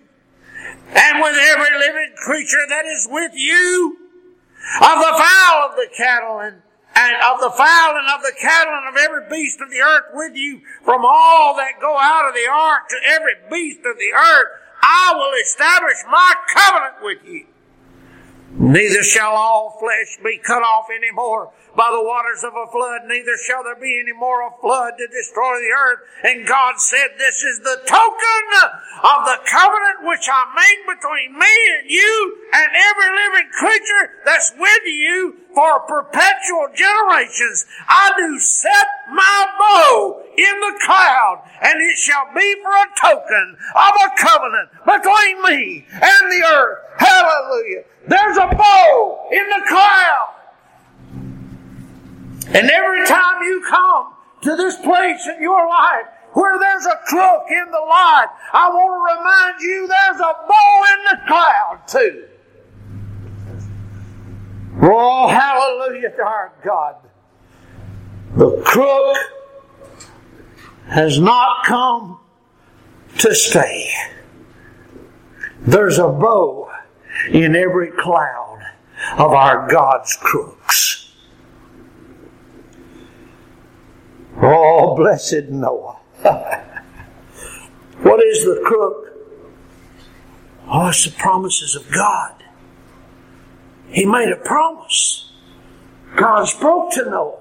and 0.89 1.21
with 1.21 1.37
every 1.37 1.79
living 1.79 2.15
creature 2.17 2.67
that 2.69 2.85
is 2.87 3.09
with 3.11 3.33
you 3.35 3.99
of 4.81 4.99
the 4.99 5.15
fowl 5.17 5.69
of 5.71 5.77
the 5.77 5.89
cattle 5.97 6.41
and 6.41 6.63
and 6.97 7.17
of 7.23 7.41
the 7.41 7.51
fowl 7.51 7.97
and 7.97 8.09
of 8.09 8.23
the 8.23 8.35
cattle 8.41 8.73
and 8.73 8.97
of 8.97 9.03
every 9.03 9.29
beast 9.29 9.61
of 9.61 9.71
the 9.71 9.81
earth 9.81 10.15
with 10.15 10.35
you 10.35 10.61
from 10.85 11.05
all 11.05 11.57
that 11.57 11.81
go 11.81 11.99
out 11.99 12.29
of 12.29 12.35
the 12.35 12.49
ark 12.51 12.89
to 12.89 12.97
every 13.07 13.35
beast 13.51 13.81
of 13.85 13.99
the 13.99 14.13
earth. 14.15 14.49
I 14.83 15.15
will 15.17 15.33
establish 15.43 15.99
my 16.11 16.35
covenant 16.53 16.95
with 17.03 17.19
you. 17.25 17.47
Neither 18.57 19.03
shall 19.03 19.33
all 19.33 19.77
flesh 19.81 20.19
be 20.23 20.39
cut 20.39 20.63
off 20.63 20.87
any 20.95 21.11
more 21.11 21.51
by 21.77 21.91
the 21.91 22.03
waters 22.03 22.45
of 22.45 22.55
a 22.55 22.71
flood, 22.71 23.03
neither 23.07 23.37
shall 23.37 23.65
there 23.65 23.75
be 23.75 23.99
any 23.99 24.13
more 24.13 24.47
a 24.47 24.51
flood 24.61 24.95
to 24.97 25.07
destroy 25.09 25.59
the 25.59 25.75
earth. 25.75 26.01
And 26.23 26.47
God 26.47 26.79
said, 26.79 27.19
This 27.19 27.43
is 27.43 27.59
the 27.61 27.83
token 27.83 28.45
of 29.03 29.27
the 29.27 29.43
covenant 29.43 30.07
which 30.07 30.29
I 30.31 30.47
make 30.55 30.87
between 30.87 31.35
me 31.35 31.55
and 31.81 31.91
you 31.91 32.39
and 32.55 32.71
every 32.79 33.11
living 33.11 33.51
creature 33.51 34.23
that's 34.25 34.53
with 34.57 34.87
you 34.87 35.44
for 35.55 35.81
perpetual 35.81 36.69
generations. 36.75 37.67
I 37.89 38.13
do 38.17 38.39
set 38.39 38.87
my 39.13 39.47
bow 39.59 40.23
in 40.37 40.61
the 40.61 40.81
cloud, 40.85 41.43
and 41.63 41.81
it 41.81 41.97
shall 41.97 42.27
be 42.35 42.57
for 42.63 42.71
a 42.71 42.87
token 43.01 43.57
of 43.75 43.93
a 44.05 44.11
covenant 44.19 44.71
between 44.85 45.43
me 45.43 45.87
and 45.93 46.33
the 46.33 46.45
earth. 46.45 46.79
Hallelujah. 46.99 47.85
There's 48.09 48.37
a 48.37 48.49
bow 48.55 49.29
in 49.33 49.49
the 49.49 49.63
cloud. 49.69 50.35
And 52.49 52.71
every 52.71 53.07
time 53.07 53.43
you 53.43 53.65
come 53.69 54.15
to 54.43 54.57
this 54.57 54.77
place 54.77 55.27
in 55.27 55.41
your 55.41 55.67
life 55.67 56.07
where 56.35 56.59
there's 56.59 56.87
a 56.87 57.01
crook 57.07 57.45
in 57.49 57.71
the 57.71 57.81
light, 57.89 58.27
I 58.53 58.69
want 58.69 58.91
to 58.91 59.15
remind 59.17 59.61
you 59.61 59.89
there's 59.89 60.21
a 60.21 60.35
bow 60.47 60.85
in 60.93 61.05
the 61.05 61.27
cloud 61.27 61.81
too. 61.87 62.34
Oh, 64.83 65.29
hallelujah 65.29 66.11
to 66.11 66.23
our 66.23 66.53
God. 66.65 66.97
The 68.37 68.63
crook 68.63 69.17
has 70.89 71.21
not 71.21 71.65
come 71.65 72.19
to 73.19 73.35
stay. 73.35 73.91
There's 75.61 75.99
a 75.99 76.09
bow 76.09 76.71
in 77.31 77.55
every 77.57 77.91
cloud 77.93 78.61
of 79.17 79.33
our 79.33 79.69
God's 79.69 80.17
crooks. 80.17 81.13
Oh, 84.43 84.97
blessed 84.97 85.49
Noah. 85.49 85.97
what 88.03 88.23
is 88.25 88.45
the 88.45 88.61
crook? 88.65 89.11
Oh, 90.67 90.89
it's 90.89 91.05
the 91.05 91.13
promises 91.13 91.77
of 91.77 91.91
God. 91.93 92.44
He 93.95 94.05
made 94.05 94.29
a 94.29 94.37
promise. 94.37 95.31
God 96.17 96.45
spoke 96.45 96.93
to 96.93 97.09
Noah 97.09 97.41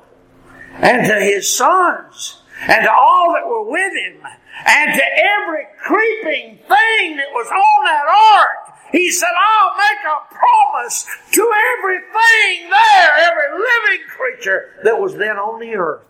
and 0.75 1.05
to 1.07 1.19
his 1.19 1.53
sons 1.53 2.41
and 2.67 2.83
to 2.83 2.91
all 2.91 3.33
that 3.33 3.47
were 3.47 3.69
with 3.69 3.93
him, 3.93 4.21
and 4.65 4.93
to 4.93 5.03
every 5.03 5.65
creeping 5.81 6.57
thing 6.57 7.17
that 7.17 7.27
was 7.33 7.47
on 7.47 7.85
that 7.85 8.05
ark. 8.37 8.77
He 8.91 9.11
said, 9.11 9.27
I'll 9.27 9.75
make 9.75 10.05
a 10.05 10.35
promise 10.35 11.05
to 11.31 11.53
everything 11.77 12.69
there, 12.69 13.11
every 13.17 13.59
living 13.59 14.07
creature 14.07 14.69
that 14.83 14.99
was 14.99 15.15
then 15.15 15.37
on 15.37 15.59
the 15.59 15.75
earth. 15.75 16.03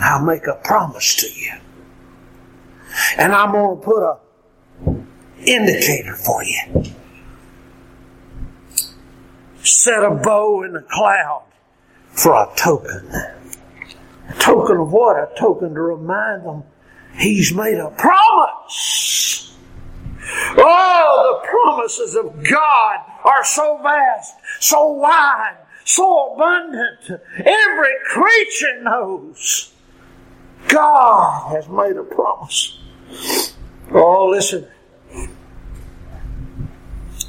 I'll 0.00 0.24
make 0.24 0.46
a 0.46 0.58
promise 0.64 1.14
to 1.16 1.28
you. 1.30 1.52
And 3.18 3.32
I'm 3.32 3.52
going 3.52 3.78
to 3.78 3.84
put 3.84 4.02
a 4.02 4.18
indicator 5.46 6.16
for 6.16 6.42
you. 6.42 6.92
Set 9.62 10.02
a 10.02 10.10
bow 10.10 10.62
in 10.64 10.72
the 10.72 10.80
cloud 10.80 11.44
for 12.10 12.32
a 12.34 12.48
token. 12.56 13.08
A 14.28 14.34
token 14.38 14.78
of 14.78 14.90
what? 14.90 15.16
A 15.16 15.30
token 15.38 15.74
to 15.74 15.80
remind 15.80 16.44
them 16.44 16.64
he's 17.16 17.54
made 17.54 17.78
a 17.78 17.90
promise. 17.90 19.56
Oh, 20.56 21.40
the 21.42 21.48
promises 21.48 22.14
of 22.16 22.42
God 22.48 22.98
are 23.24 23.44
so 23.44 23.78
vast, 23.82 24.34
so 24.60 24.88
wide, 24.92 25.58
so 25.84 26.34
abundant. 26.34 27.22
Every 27.36 27.94
creature 28.06 28.82
knows 28.82 29.72
God 30.68 31.54
has 31.54 31.68
made 31.68 31.96
a 31.96 32.02
promise. 32.02 32.78
Oh, 33.92 34.26
listen. 34.26 34.66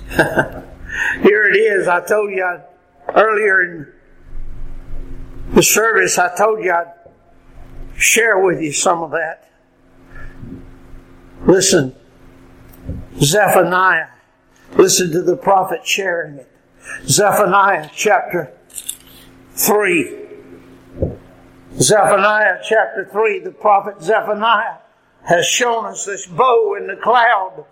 Here 1.21 1.45
it 1.45 1.55
is. 1.55 1.87
I 1.87 2.05
told 2.05 2.31
you 2.31 2.43
I, 2.43 2.61
earlier 3.15 3.61
in 3.61 3.87
the 5.53 5.63
service, 5.63 6.17
I 6.17 6.35
told 6.35 6.63
you 6.63 6.71
I'd 6.71 6.93
share 7.95 8.39
with 8.39 8.61
you 8.61 8.71
some 8.71 9.03
of 9.03 9.11
that. 9.11 9.49
Listen, 11.45 11.95
Zephaniah. 13.17 14.07
Listen 14.75 15.11
to 15.11 15.21
the 15.21 15.37
prophet 15.37 15.85
sharing 15.85 16.35
it. 16.35 16.49
Zephaniah 17.05 17.89
chapter 17.93 18.53
3. 19.55 20.19
Zephaniah 21.75 22.59
chapter 22.63 23.07
3, 23.11 23.39
the 23.39 23.51
prophet 23.51 24.01
Zephaniah 24.01 24.77
has 25.23 25.45
shown 25.45 25.85
us 25.85 26.05
this 26.05 26.25
bow 26.25 26.75
in 26.75 26.87
the 26.87 26.95
cloud. 26.95 27.65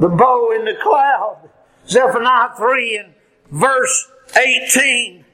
The 0.00 0.08
bow 0.08 0.52
in 0.52 0.64
the 0.64 0.76
cloud. 0.82 1.50
Zephaniah 1.88 2.50
3 2.56 2.96
and 2.98 3.14
verse 3.50 4.10
18. 4.36 5.24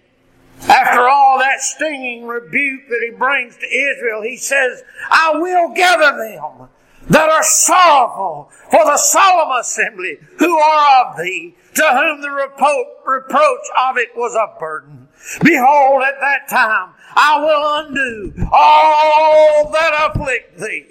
After 0.68 1.08
all 1.08 1.38
that 1.40 1.60
stinging 1.60 2.26
rebuke 2.26 2.88
that 2.88 3.02
he 3.04 3.16
brings 3.16 3.56
to 3.56 3.66
Israel, 3.66 4.22
he 4.22 4.36
says, 4.36 4.82
I 5.10 5.32
will 5.34 5.74
gather 5.74 6.16
them 6.16 6.68
that 7.10 7.28
are 7.28 7.42
sorrowful 7.42 8.50
for 8.70 8.84
the 8.84 8.96
solemn 8.96 9.58
assembly 9.60 10.18
who 10.38 10.58
are 10.58 11.06
of 11.06 11.18
thee, 11.18 11.54
to 11.74 11.82
whom 11.82 12.22
the 12.22 12.28
repro- 12.28 12.84
reproach 13.04 13.66
of 13.88 13.98
it 13.98 14.10
was 14.16 14.34
a 14.34 14.58
burden. 14.58 15.08
Behold, 15.42 16.02
at 16.02 16.20
that 16.20 16.48
time 16.48 16.94
I 17.14 17.40
will 17.40 17.86
undo 17.86 18.48
all 18.52 19.70
that 19.72 20.10
afflict 20.10 20.58
thee. 20.58 20.86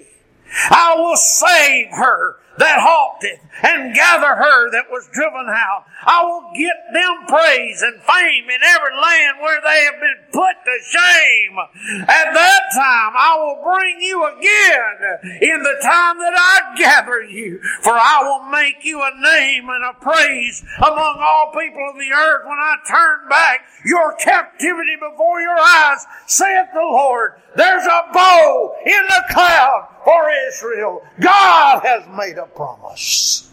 I 0.70 0.94
will 0.96 1.16
save 1.16 1.88
her 1.92 2.36
that 2.58 2.78
halted 2.78 3.40
and 3.62 3.94
gather 3.94 4.34
her 4.36 4.70
that 4.70 4.90
was 4.90 5.08
driven 5.12 5.46
out. 5.48 5.84
I 6.06 6.22
will 6.22 6.52
get 6.54 6.76
them 6.92 7.26
praise 7.26 7.82
and 7.82 8.02
fame 8.02 8.46
in 8.50 8.60
every 8.62 8.94
land 8.94 9.38
where 9.40 9.60
they 9.60 9.80
have 9.90 9.98
been 9.98 10.22
put 10.32 10.54
to 10.62 10.76
shame. 10.86 11.58
At 12.06 12.30
that 12.30 12.62
time 12.74 13.14
I 13.16 13.36
will 13.38 13.62
bring 13.62 14.00
you 14.00 14.26
again 14.26 15.42
in 15.42 15.62
the 15.62 15.78
time 15.82 16.18
that 16.18 16.34
I 16.36 16.74
gather 16.76 17.22
you, 17.22 17.60
for 17.82 17.92
I 17.92 18.22
will 18.22 18.50
make 18.50 18.84
you 18.84 19.02
a 19.02 19.10
name 19.20 19.68
and 19.68 19.84
a 19.84 19.94
praise 20.00 20.64
among 20.78 21.18
all 21.18 21.52
people 21.52 21.82
of 21.90 21.98
the 21.98 22.12
earth 22.14 22.46
when 22.46 22.58
I 22.58 22.76
turn 22.86 23.28
back 23.28 23.60
your 23.84 24.14
captivity 24.16 24.96
before 24.96 25.40
your 25.40 25.58
eyes, 25.58 26.06
saith 26.26 26.68
the 26.72 26.80
Lord. 26.80 27.40
There's 27.56 27.84
a 27.84 28.02
bow 28.12 28.74
in 28.84 29.02
the 29.08 29.24
cloud 29.30 29.93
for 30.04 30.30
Israel. 30.48 31.02
God 31.20 31.82
has 31.84 32.06
made 32.16 32.38
a 32.38 32.46
promise. 32.46 33.50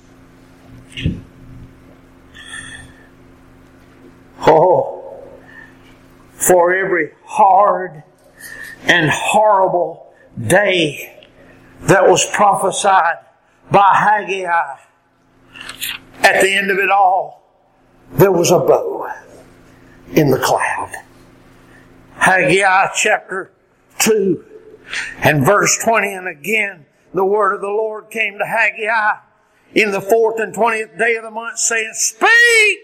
Oh, 4.46 5.24
for 6.34 6.74
every 6.76 7.12
hard 7.24 8.04
and 8.84 9.10
horrible 9.10 10.14
day 10.48 11.28
that 11.82 12.08
was 12.08 12.26
prophesied 12.26 13.18
by 13.72 13.88
Haggai, 13.94 14.78
at 16.24 16.42
the 16.42 16.54
end 16.54 16.72
of 16.72 16.78
it 16.78 16.90
all, 16.90 17.42
there 18.12 18.32
was 18.32 18.52
a 18.52 18.60
bow 18.60 19.08
in 20.14 20.32
the 20.32 20.40
cloud. 20.40 20.92
Haggai 22.16 22.90
chapter 22.96 23.52
2 24.00 24.51
and 25.18 25.46
verse 25.46 25.78
20, 25.84 26.14
and 26.14 26.28
again 26.28 26.86
the 27.14 27.26
word 27.26 27.54
of 27.54 27.62
the 27.62 27.68
Lord 27.68 28.10
came 28.10 28.38
to 28.38 28.46
Haggai 28.46 29.20
in 29.74 29.92
the 29.92 30.02
fourth 30.02 30.40
and 30.40 30.54
twentieth 30.54 30.98
day 30.98 31.16
of 31.16 31.24
the 31.24 31.32
month, 31.32 31.58
saying, 31.58 31.92
Speak! 31.94 32.80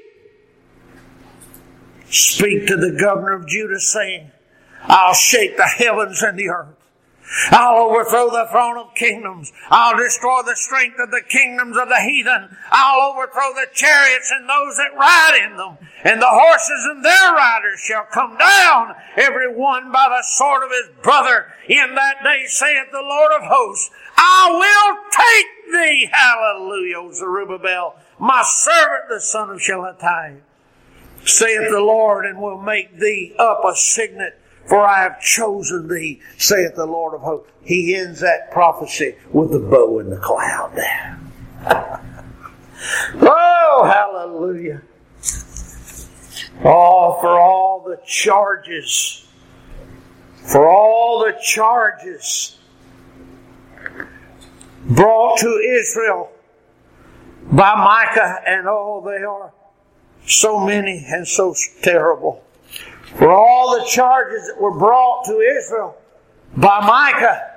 Speak 2.09 2.67
to 2.67 2.77
the 2.77 2.97
governor 2.97 3.33
of 3.33 3.47
Judah, 3.47 3.79
saying, 3.79 4.31
I'll 4.83 5.13
shake 5.13 5.57
the 5.57 5.65
heavens 5.65 6.21
and 6.21 6.39
the 6.39 6.49
earth. 6.49 6.76
I'll 7.51 7.89
overthrow 7.89 8.29
the 8.29 8.47
throne 8.51 8.77
of 8.77 8.95
kingdoms. 8.95 9.51
I'll 9.69 9.97
destroy 9.97 10.43
the 10.43 10.55
strength 10.55 10.99
of 10.99 11.11
the 11.11 11.21
kingdoms 11.27 11.75
of 11.75 11.89
the 11.89 11.99
heathen. 11.99 12.55
I'll 12.71 13.11
overthrow 13.11 13.53
the 13.53 13.67
chariots 13.73 14.31
and 14.31 14.47
those 14.47 14.77
that 14.77 14.95
ride 14.95 15.39
in 15.43 15.57
them. 15.57 15.77
And 16.03 16.21
the 16.21 16.29
horses 16.29 16.87
and 16.89 17.03
their 17.03 17.33
riders 17.33 17.79
shall 17.79 18.05
come 18.11 18.37
down, 18.37 18.95
every 19.17 19.53
one 19.53 19.91
by 19.91 20.07
the 20.09 20.23
sword 20.23 20.63
of 20.63 20.71
his 20.71 20.89
brother. 21.03 21.47
In 21.67 21.95
that 21.95 22.23
day 22.23 22.45
saith 22.47 22.91
the 22.91 23.01
Lord 23.01 23.31
of 23.33 23.41
hosts, 23.43 23.89
I 24.15 24.49
will 24.51 24.97
take 25.11 25.73
thee, 25.73 26.09
hallelujah, 26.11 26.99
O 26.99 27.11
Zerubbabel, 27.11 27.95
my 28.19 28.43
servant, 28.43 29.09
the 29.09 29.19
son 29.19 29.49
of 29.49 29.61
Shealtiel, 29.61 30.37
saith 31.25 31.69
the 31.69 31.81
Lord, 31.81 32.25
and 32.25 32.41
will 32.41 32.61
make 32.61 32.97
thee 32.99 33.35
up 33.37 33.63
a 33.65 33.75
signet 33.75 34.39
for 34.67 34.85
I 34.85 35.03
have 35.03 35.21
chosen 35.21 35.87
thee, 35.87 36.21
saith 36.37 36.75
the 36.75 36.85
Lord 36.85 37.13
of 37.13 37.21
hosts. 37.21 37.49
He 37.63 37.95
ends 37.95 38.19
that 38.19 38.51
prophecy 38.51 39.15
with 39.31 39.51
the 39.51 39.59
bow 39.59 39.99
in 39.99 40.09
the 40.09 40.17
cloud. 40.17 40.77
oh, 43.21 43.91
hallelujah. 43.91 44.81
Oh, 46.65 47.17
for 47.21 47.39
all 47.39 47.83
the 47.87 47.97
charges, 48.05 49.25
for 50.43 50.67
all 50.67 51.19
the 51.19 51.37
charges 51.41 52.57
brought 54.85 55.37
to 55.39 55.47
Israel 55.47 56.29
by 57.51 57.75
Micah, 57.75 58.41
and 58.45 58.67
oh, 58.67 59.01
they 59.05 59.23
are 59.23 59.53
so 60.25 60.59
many 60.59 61.05
and 61.07 61.25
so 61.25 61.55
terrible 61.81 62.43
for 63.15 63.31
all 63.31 63.79
the 63.79 63.85
charges 63.85 64.47
that 64.47 64.61
were 64.61 64.77
brought 64.77 65.25
to 65.25 65.39
Israel 65.39 65.97
by 66.55 66.85
Micah, 66.85 67.53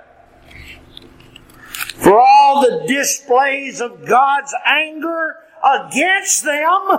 for 1.97 2.19
all 2.19 2.63
the 2.63 2.85
displays 2.87 3.81
of 3.81 4.07
God's 4.07 4.55
anger 4.65 5.37
against 5.65 6.45
them, 6.45 6.99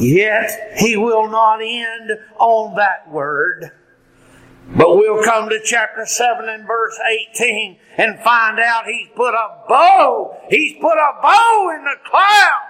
yet 0.00 0.76
he 0.78 0.96
will 0.96 1.28
not 1.28 1.60
end 1.62 2.12
on 2.38 2.76
that 2.76 3.10
word. 3.10 3.72
But 4.76 4.96
we'll 4.96 5.24
come 5.24 5.48
to 5.48 5.60
chapter 5.64 6.06
7 6.06 6.48
and 6.48 6.64
verse 6.64 6.96
18 7.34 7.76
and 7.96 8.20
find 8.20 8.60
out 8.60 8.86
he's 8.86 9.08
put 9.16 9.34
a 9.34 9.64
bow, 9.68 10.38
he's 10.48 10.74
put 10.80 10.96
a 10.96 11.20
bow 11.20 11.72
in 11.76 11.84
the 11.84 11.96
cloud 12.08 12.69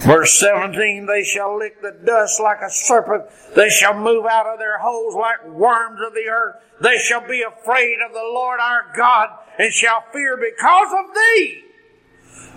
Verse 0.00 0.40
17, 0.40 1.04
they 1.06 1.22
shall 1.22 1.58
lick 1.58 1.82
the 1.82 1.96
dust 2.04 2.40
like 2.40 2.62
a 2.62 2.70
serpent. 2.70 3.24
They 3.54 3.68
shall 3.68 3.92
move 3.92 4.24
out 4.24 4.46
of 4.46 4.58
their 4.58 4.78
holes 4.78 5.14
like 5.14 5.46
worms 5.46 6.00
of 6.06 6.14
the 6.14 6.26
earth. 6.30 6.56
They 6.80 6.96
shall 6.96 7.26
be 7.26 7.42
afraid 7.42 7.98
of 8.06 8.14
the 8.14 8.30
Lord 8.32 8.60
our 8.60 8.90
God 8.96 9.28
and 9.58 9.72
shall 9.72 10.04
fear 10.10 10.38
because 10.38 10.88
of 10.98 11.14
thee. 11.14 11.64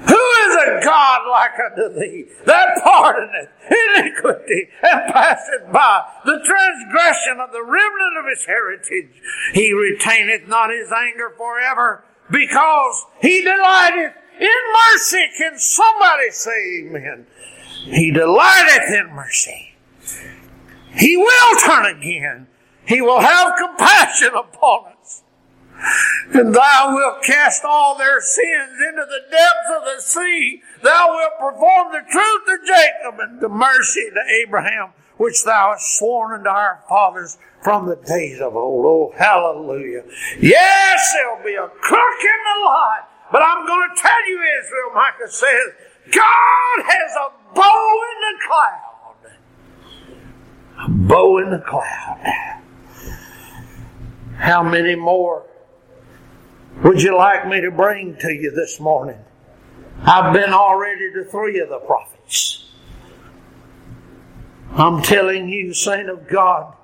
Who 0.08 0.16
is 0.16 0.56
a 0.56 0.80
God 0.86 1.30
like 1.30 1.52
unto 1.60 2.00
thee 2.00 2.28
that 2.46 2.82
pardoneth 2.82 3.50
iniquity 3.70 4.70
and 4.82 5.14
passeth 5.14 5.72
by 5.72 6.04
the 6.26 6.42
transgression 6.46 7.40
of 7.42 7.52
the 7.52 7.62
remnant 7.62 8.18
of 8.20 8.26
his 8.30 8.46
heritage? 8.46 9.22
He 9.54 9.74
retaineth 9.74 10.48
not 10.48 10.70
his 10.72 10.92
anger 10.92 11.30
forever 11.36 12.06
because 12.32 13.06
he 13.22 13.44
delighteth 13.44 14.14
in 14.40 14.60
mercy. 14.92 15.30
Can 15.38 15.58
somebody 15.60 16.32
say 16.32 16.86
amen? 16.86 17.28
He 17.86 18.12
delighteth 18.12 18.92
in 18.94 19.14
mercy. 19.14 19.76
He 20.96 21.18
will 21.18 21.60
turn 21.60 21.86
again 21.86 22.48
He 22.86 23.02
will 23.02 23.20
have 23.20 23.56
compassion 23.58 24.30
upon 24.36 24.94
us. 25.02 25.24
And 26.34 26.54
thou 26.54 26.94
wilt 26.96 27.24
cast 27.24 27.64
all 27.66 27.98
their 27.98 28.22
sins 28.22 28.80
into 28.88 29.06
the 29.06 29.22
depths 29.30 29.70
of 29.78 29.84
the 29.84 30.02
sea. 30.02 30.62
Thou 30.82 31.10
wilt 31.10 31.32
perform 31.40 31.92
the 31.92 32.04
truth 32.10 32.46
to 32.46 32.58
Jacob 32.66 33.20
and 33.20 33.42
the 33.42 33.50
mercy 33.50 34.10
to 34.14 34.34
Abraham, 34.46 34.90
which 35.18 35.44
thou 35.44 35.72
hast 35.72 35.98
sworn 35.98 36.34
unto 36.34 36.50
our 36.50 36.84
fathers 36.88 37.38
from 37.64 37.88
the 37.88 37.96
days 37.96 38.40
of 38.40 38.56
old. 38.56 38.86
Oh, 38.86 39.14
hallelujah. 39.18 40.04
Yes, 40.40 41.14
there'll 41.14 41.44
be 41.44 41.56
a 41.56 41.68
crook 41.68 42.22
in 42.22 42.40
the 42.44 42.66
lot. 42.66 43.10
But 43.34 43.42
I'm 43.42 43.66
going 43.66 43.90
to 43.90 44.00
tell 44.00 44.30
you, 44.30 44.40
Israel, 44.64 44.92
Micah 44.94 45.28
says, 45.28 45.74
God 46.12 46.84
has 46.86 47.16
a 47.16 47.56
bow 47.56 48.02
in 48.12 48.20
the 48.30 48.38
cloud. 48.48 49.16
A 50.86 50.90
bow 51.08 51.38
in 51.40 51.50
the 51.50 51.58
cloud. 51.58 52.20
How 54.38 54.62
many 54.62 54.94
more 54.94 55.48
would 56.84 57.02
you 57.02 57.18
like 57.18 57.48
me 57.48 57.60
to 57.62 57.72
bring 57.72 58.16
to 58.18 58.32
you 58.32 58.52
this 58.52 58.80
morning? 58.80 59.18
I've 60.04 60.32
been 60.32 60.54
already 60.54 61.12
to 61.14 61.24
three 61.24 61.60
of 61.60 61.70
the 61.70 61.80
prophets. 61.80 62.70
I'm 64.74 65.02
telling 65.02 65.50
you, 65.50 65.74
saint 65.74 66.08
of 66.08 66.28
God, 66.28 66.76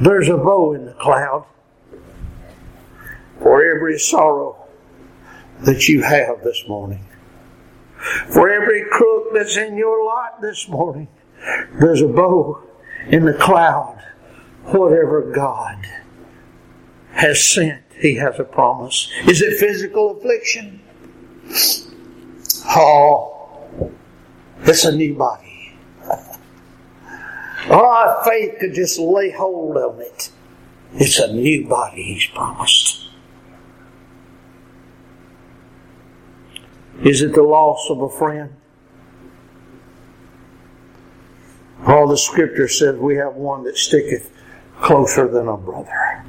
there's 0.00 0.30
a 0.30 0.38
bow 0.38 0.72
in 0.72 0.86
the 0.86 0.94
cloud 0.94 1.44
for 3.42 3.62
every 3.62 3.98
sorrow 3.98 4.63
that 5.64 5.88
you 5.88 6.02
have 6.02 6.42
this 6.42 6.64
morning. 6.68 7.04
For 8.28 8.50
every 8.50 8.84
crook 8.90 9.28
that's 9.32 9.56
in 9.56 9.76
your 9.76 10.04
lot 10.04 10.40
this 10.40 10.68
morning, 10.68 11.08
there's 11.80 12.02
a 12.02 12.08
bow 12.08 12.62
in 13.08 13.24
the 13.24 13.34
cloud. 13.34 14.00
Whatever 14.64 15.30
God 15.30 15.86
has 17.12 17.42
sent, 17.42 17.82
He 17.98 18.14
has 18.16 18.38
a 18.38 18.44
promise. 18.44 19.10
Is 19.26 19.42
it 19.42 19.58
physical 19.58 20.16
affliction? 20.16 20.80
Oh, 22.66 23.92
it's 24.60 24.84
a 24.84 24.94
new 24.94 25.14
body. 25.14 25.76
Oh, 27.66 28.22
faith 28.26 28.58
could 28.60 28.74
just 28.74 28.98
lay 28.98 29.30
hold 29.30 29.78
on 29.78 29.98
it. 29.98 30.30
It's 30.92 31.18
a 31.18 31.32
new 31.32 31.66
body 31.66 32.02
He's 32.02 32.26
promised. 32.26 33.03
Is 37.02 37.22
it 37.22 37.34
the 37.34 37.42
loss 37.42 37.88
of 37.90 38.00
a 38.00 38.08
friend? 38.08 38.54
All 41.86 42.06
the 42.06 42.16
scripture 42.16 42.68
says 42.68 42.96
we 42.96 43.16
have 43.16 43.34
one 43.34 43.64
that 43.64 43.76
sticketh 43.76 44.32
closer 44.80 45.28
than 45.28 45.48
a 45.48 45.56
brother. 45.56 46.24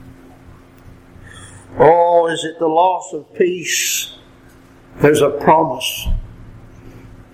Oh, 1.77 2.27
is 2.27 2.43
it 2.43 2.59
the 2.59 2.67
loss 2.67 3.13
of 3.13 3.33
peace? 3.35 4.17
There's 4.97 5.21
a 5.21 5.29
promise. 5.29 6.07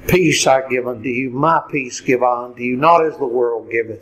Peace 0.07 0.45
I 0.47 0.67
give 0.67 0.87
unto 0.87 1.09
you, 1.09 1.29
my 1.29 1.61
peace 1.71 2.01
give 2.01 2.23
I 2.23 2.45
unto 2.45 2.63
you, 2.63 2.75
not 2.75 3.05
as 3.05 3.17
the 3.17 3.25
world 3.25 3.69
giveth. 3.71 4.01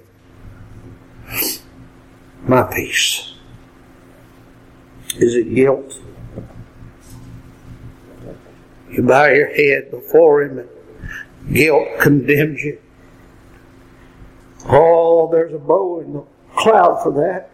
My 2.43 2.63
peace. 2.63 3.33
Is 5.17 5.35
it 5.35 5.53
guilt? 5.53 5.99
You 8.89 9.03
bow 9.03 9.27
your 9.27 9.47
head 9.47 9.91
before 9.91 10.43
Him 10.43 10.59
and 10.59 10.69
guilt 11.53 11.87
condemns 11.99 12.61
you. 12.61 12.79
Oh, 14.65 15.29
there's 15.31 15.53
a 15.53 15.59
bow 15.59 16.01
in 16.01 16.13
the 16.13 16.23
cloud 16.55 17.01
for 17.01 17.11
that. 17.13 17.51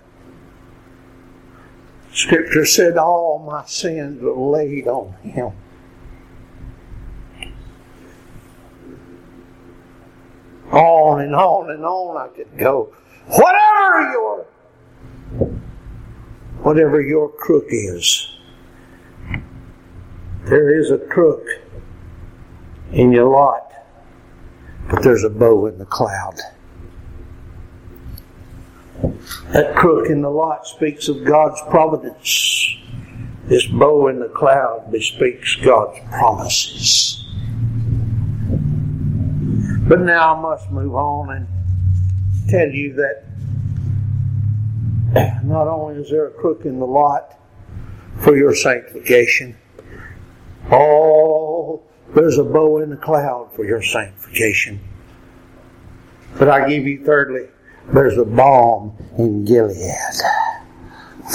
Scripture 2.11 2.65
said 2.65 2.97
all 2.97 3.39
my 3.39 3.65
sins 3.65 4.21
were 4.21 4.33
laid 4.33 4.87
on 4.87 5.13
him. 5.21 5.51
On 10.71 11.21
and 11.21 11.35
on 11.35 11.69
and 11.71 11.83
on 11.83 12.17
I 12.17 12.33
could 12.33 12.57
go. 12.57 12.93
Whatever 13.27 14.11
your 14.11 14.45
whatever 16.61 17.01
your 17.01 17.29
crook 17.29 17.65
is, 17.69 18.34
there 20.45 20.79
is 20.79 20.91
a 20.91 20.97
crook 20.97 21.45
in 22.91 23.11
your 23.11 23.29
lot, 23.29 23.71
but 24.89 25.01
there's 25.01 25.23
a 25.23 25.29
bow 25.29 25.65
in 25.65 25.77
the 25.79 25.85
cloud. 25.85 26.39
That 29.51 29.75
crook 29.75 30.09
in 30.09 30.21
the 30.21 30.29
lot 30.29 30.67
speaks 30.67 31.07
of 31.07 31.23
God's 31.23 31.59
providence. 31.69 32.77
This 33.45 33.65
bow 33.65 34.07
in 34.07 34.19
the 34.19 34.29
cloud 34.29 34.91
bespeaks 34.91 35.55
God's 35.55 35.99
promises. 36.09 37.25
But 39.87 40.01
now 40.01 40.35
I 40.35 40.41
must 40.41 40.71
move 40.71 40.95
on 40.95 41.31
and 41.31 41.47
tell 42.49 42.67
you 42.67 42.93
that 42.93 43.23
not 45.43 45.67
only 45.67 46.01
is 46.01 46.09
there 46.09 46.27
a 46.27 46.31
crook 46.31 46.65
in 46.65 46.79
the 46.79 46.85
lot 46.85 47.39
for 48.17 48.35
your 48.35 48.55
sanctification, 48.55 49.55
oh, 50.71 51.81
there's 52.13 52.37
a 52.37 52.43
bow 52.43 52.79
in 52.79 52.89
the 52.89 52.97
cloud 52.97 53.51
for 53.53 53.65
your 53.65 53.81
sanctification. 53.81 54.79
But 56.37 56.49
I 56.49 56.67
give 56.67 56.85
you 56.85 57.03
thirdly, 57.03 57.47
there's 57.93 58.17
a 58.17 58.25
balm 58.25 58.95
in 59.17 59.45
Gilead 59.45 59.95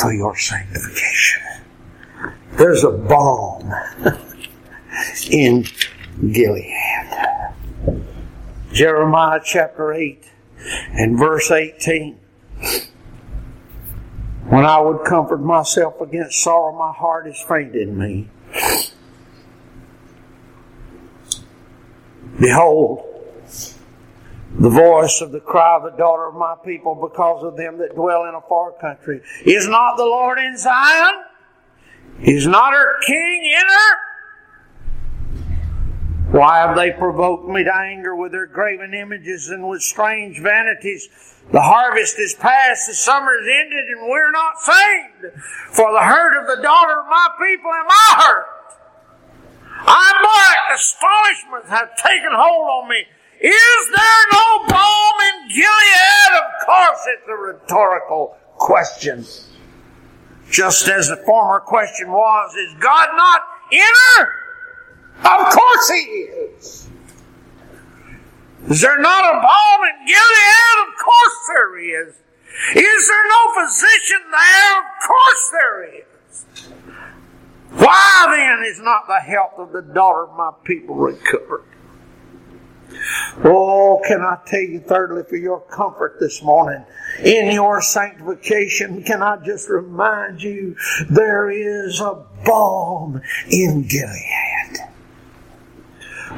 for 0.01 0.13
your 0.13 0.37
sanctification. 0.37 1.43
There's 2.53 2.85
a 2.85 2.91
balm 2.91 3.73
in 5.31 5.65
Gilead. 6.33 6.75
Jeremiah 8.73 9.41
chapter 9.45 9.93
8 9.93 10.25
and 10.93 11.19
verse 11.19 11.51
18. 11.51 12.19
When 14.49 14.65
I 14.65 14.81
would 14.81 15.05
comfort 15.05 15.39
myself 15.39 16.01
against 16.01 16.43
sorrow, 16.43 16.77
my 16.77 16.93
heart 16.93 17.29
is 17.29 17.41
faint 17.49 17.75
in 17.75 17.97
me. 17.97 18.29
Behold, 22.41 23.05
the 24.59 24.71
voice 24.71 25.21
of 25.21 25.31
the 25.31 25.41
cry 25.41 25.77
of 25.77 25.83
the 25.83 25.97
daughter 25.99 26.27
of 26.27 26.35
my 26.35 26.55
people 26.65 26.95
because 26.95 27.45
of 27.45 27.57
them 27.57 27.77
that 27.79 27.95
dwell 27.95 28.25
in 28.25 28.35
a 28.35 28.41
far 28.49 28.73
country. 28.73 29.21
Is 29.45 29.69
not 29.69 29.97
the 29.97 30.05
Lord 30.05 30.39
in 30.39 30.57
Zion? 30.57 31.25
Is 32.23 32.47
not 32.47 32.73
her 32.73 32.99
king 33.07 33.45
in 33.45 33.67
her? 33.67 33.97
Why 36.33 36.59
have 36.59 36.77
they 36.77 36.93
provoked 36.93 37.49
me 37.49 37.65
to 37.65 37.77
anger 37.77 38.17
with 38.17 38.33
their 38.33 38.47
graven 38.47 38.95
images 38.95 39.51
and 39.51 39.69
with 39.69 39.83
strange 39.83 40.41
vanities? 40.41 41.09
The 41.53 41.61
harvest 41.61 42.19
is 42.19 42.35
past, 42.35 42.87
the 42.87 42.95
summer 42.95 43.35
is 43.35 43.49
ended, 43.49 43.85
and 43.89 44.09
we're 44.09 44.31
not 44.31 44.61
saved. 44.61 45.35
For 45.73 45.93
the 45.93 46.01
hurt 46.01 46.41
of 46.41 46.47
the 46.57 46.63
daughter 46.63 47.01
of 47.01 47.07
my 47.07 47.29
people 47.39 47.71
am 47.71 47.87
I 47.89 48.23
hurt. 48.25 48.60
I'm 49.87 50.21
astonishment 50.75 51.67
hath 51.69 51.97
taken 51.97 52.31
hold 52.33 52.85
on 52.85 52.89
me. 52.89 53.05
Is 53.41 53.83
there 53.97 54.25
no 54.33 54.67
balm 54.69 55.17
in 55.33 55.49
Gilead? 55.49 56.33
Of 56.37 56.67
course, 56.67 57.01
it's 57.09 57.29
a 57.29 57.37
rhetorical 57.37 58.37
question. 58.57 59.25
Just 60.51 60.89
as 60.89 61.09
the 61.09 61.17
former 61.25 61.61
question 61.61 62.11
was, 62.11 62.55
is 62.55 62.75
God 62.81 63.09
not 63.17 63.41
in 63.73 63.93
her? 64.17 64.29
Of 65.25 65.53
course 65.53 65.91
He 65.91 65.97
is. 65.97 66.89
Is 68.69 68.81
there 68.81 69.01
not 69.01 69.25
a 69.25 69.41
balm 69.41 69.81
in 69.89 70.07
Gilead? 70.07 70.89
Of 70.89 70.95
course 71.03 71.39
there 71.49 71.79
is. 71.79 72.15
Is 72.77 73.09
there 73.09 73.29
no 73.29 73.65
physician 73.65 74.31
there? 74.31 74.79
Of 74.79 75.07
course 75.07 75.51
there 75.53 75.85
is. 76.01 76.10
Why 77.71 78.27
then 78.31 78.69
is 78.69 78.81
not 78.81 79.07
the 79.07 79.21
health 79.21 79.59
of 79.59 79.73
the 79.73 79.83
daughter 79.83 80.25
of 80.25 80.37
my 80.37 80.51
people 80.65 80.97
recovered? 80.97 81.65
Oh, 83.45 84.03
can 84.07 84.21
I 84.21 84.39
tell 84.47 84.61
you 84.61 84.81
thirdly 84.81 85.23
for 85.29 85.37
your 85.37 85.61
comfort 85.61 86.17
this 86.19 86.43
morning? 86.43 86.85
In 87.23 87.53
your 87.53 87.81
sanctification, 87.81 89.03
can 89.05 89.23
I 89.23 89.37
just 89.45 89.69
remind 89.69 90.43
you 90.43 90.77
there 91.09 91.51
is 91.51 92.01
a 92.01 92.25
balm 92.45 93.21
in 93.51 93.87
Gilead. 93.87 94.79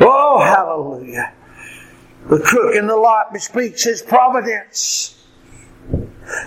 Oh, 0.00 0.40
hallelujah. 0.40 1.32
The 2.28 2.38
crook 2.38 2.76
in 2.76 2.86
the 2.86 2.96
lot 2.96 3.32
bespeaks 3.32 3.84
his 3.84 4.02
providence. 4.02 5.18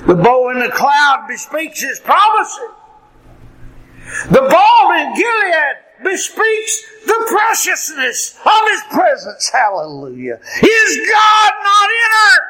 The 0.08 0.16
bow 0.16 0.50
in 0.50 0.60
the 0.60 0.70
cloud 0.70 1.26
bespeaks 1.28 1.82
his 1.82 2.00
promises. 2.00 2.60
The 4.30 4.48
balm 4.50 4.94
in 4.94 5.14
Gilead 5.16 5.76
bespeaks 6.04 6.84
the 7.06 7.26
preciousness 7.28 8.38
of 8.46 8.70
His 8.70 8.82
presence. 8.92 9.50
Hallelujah. 9.50 10.40
Is 10.62 11.10
God 11.12 11.52
not 11.64 11.90
in 11.90 12.12
her? 12.12 12.42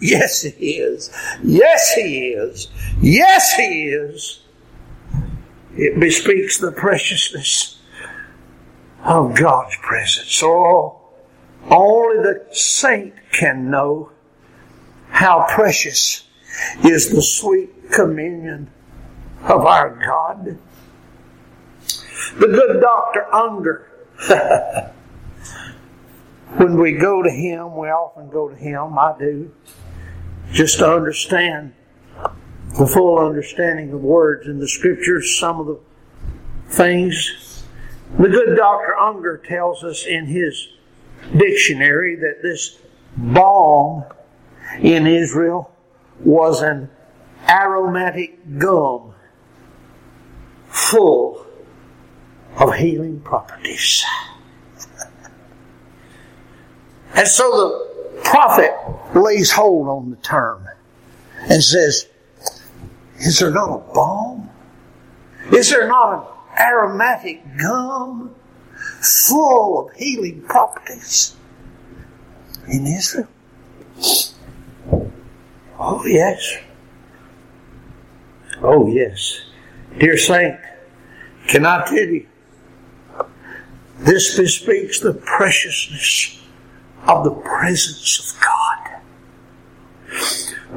Yes, 0.00 0.42
He 0.42 0.78
is. 0.78 1.10
Yes, 1.42 1.92
He 1.94 2.28
is. 2.28 2.68
Yes, 3.00 3.54
He 3.54 3.88
is. 3.88 4.40
It 5.76 5.98
bespeaks 5.98 6.58
the 6.58 6.72
preciousness 6.72 7.80
of 9.02 9.34
God's 9.36 9.76
presence. 9.82 10.40
Oh, 10.42 11.00
only 11.70 12.22
the 12.22 12.46
saint 12.52 13.14
can 13.32 13.70
know 13.70 14.10
how 15.08 15.46
precious 15.48 16.26
is 16.84 17.10
the 17.10 17.22
sweet 17.22 17.90
communion 17.90 18.70
of 19.42 19.66
our 19.66 19.90
God. 20.04 20.58
The 22.32 22.48
good 22.48 22.80
Dr. 22.80 23.34
Unger, 23.34 23.90
when 26.56 26.78
we 26.80 26.92
go 26.92 27.22
to 27.22 27.30
him, 27.30 27.76
we 27.76 27.88
often 27.88 28.30
go 28.30 28.48
to 28.48 28.54
him, 28.54 28.98
I 28.98 29.14
do, 29.18 29.52
just 30.52 30.78
to 30.78 30.90
understand 30.90 31.74
the 32.78 32.86
full 32.86 33.18
understanding 33.18 33.92
of 33.92 34.00
words 34.00 34.46
in 34.46 34.58
the 34.58 34.68
scriptures, 34.68 35.38
some 35.38 35.60
of 35.60 35.66
the 35.66 35.78
things. 36.68 37.64
The 38.18 38.28
good 38.28 38.56
Dr. 38.56 38.96
Unger 38.96 39.38
tells 39.38 39.84
us 39.84 40.06
in 40.06 40.26
his 40.26 40.68
dictionary 41.36 42.16
that 42.16 42.42
this 42.42 42.78
balm 43.16 44.04
in 44.80 45.06
Israel 45.06 45.70
was 46.20 46.62
an 46.62 46.90
aromatic 47.48 48.58
gum 48.58 49.14
full 50.68 51.43
of 52.58 52.74
healing 52.74 53.20
properties. 53.20 54.04
and 57.14 57.26
so 57.26 57.50
the 57.50 58.20
prophet 58.22 58.72
lays 59.14 59.50
hold 59.50 59.88
on 59.88 60.10
the 60.10 60.16
term 60.16 60.66
and 61.48 61.62
says, 61.62 62.06
Is 63.18 63.38
there 63.38 63.50
not 63.50 63.70
a 63.70 63.94
balm? 63.94 64.50
Is 65.52 65.70
there 65.70 65.88
not 65.88 66.14
an 66.14 66.62
aromatic 66.62 67.42
gum 67.58 68.34
full 69.00 69.86
of 69.88 69.94
healing 69.96 70.42
properties 70.42 71.36
in 72.68 72.86
Israel? 72.86 73.28
Oh, 75.78 76.04
yes. 76.06 76.58
Oh, 78.62 78.86
yes. 78.86 79.40
Dear 79.98 80.16
Saint, 80.16 80.58
can 81.48 81.66
I 81.66 81.84
tell 81.84 81.96
you, 81.96 82.26
this 84.04 84.36
bespeaks 84.36 85.00
the 85.00 85.14
preciousness 85.14 86.38
of 87.06 87.24
the 87.24 87.30
presence 87.30 88.20
of 88.20 88.40
God. 88.40 89.00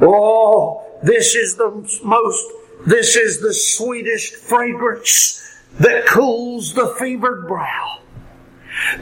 Oh, 0.00 0.84
this 1.02 1.34
is 1.34 1.56
the 1.56 1.70
most, 2.04 2.44
this 2.86 3.16
is 3.16 3.40
the 3.40 3.52
sweetest 3.52 4.34
fragrance 4.34 5.44
that 5.80 6.06
cools 6.06 6.74
the 6.74 6.94
fevered 6.98 7.46
brow. 7.46 8.00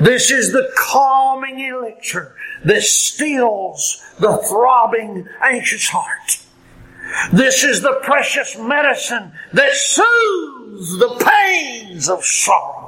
This 0.01 0.31
is 0.31 0.53
the 0.53 0.71
calming 0.77 1.61
elixir 1.61 2.35
that 2.65 2.83
stills 2.83 4.03
the 4.19 4.39
throbbing, 4.49 5.29
anxious 5.43 5.89
heart. 5.89 6.39
This 7.33 7.63
is 7.63 7.83
the 7.83 8.01
precious 8.03 8.59
medicine 8.59 9.33
that 9.53 9.73
soothes 9.75 10.99
the 10.99 11.31
pains 11.31 12.09
of 12.09 12.25
sorrow. 12.25 12.86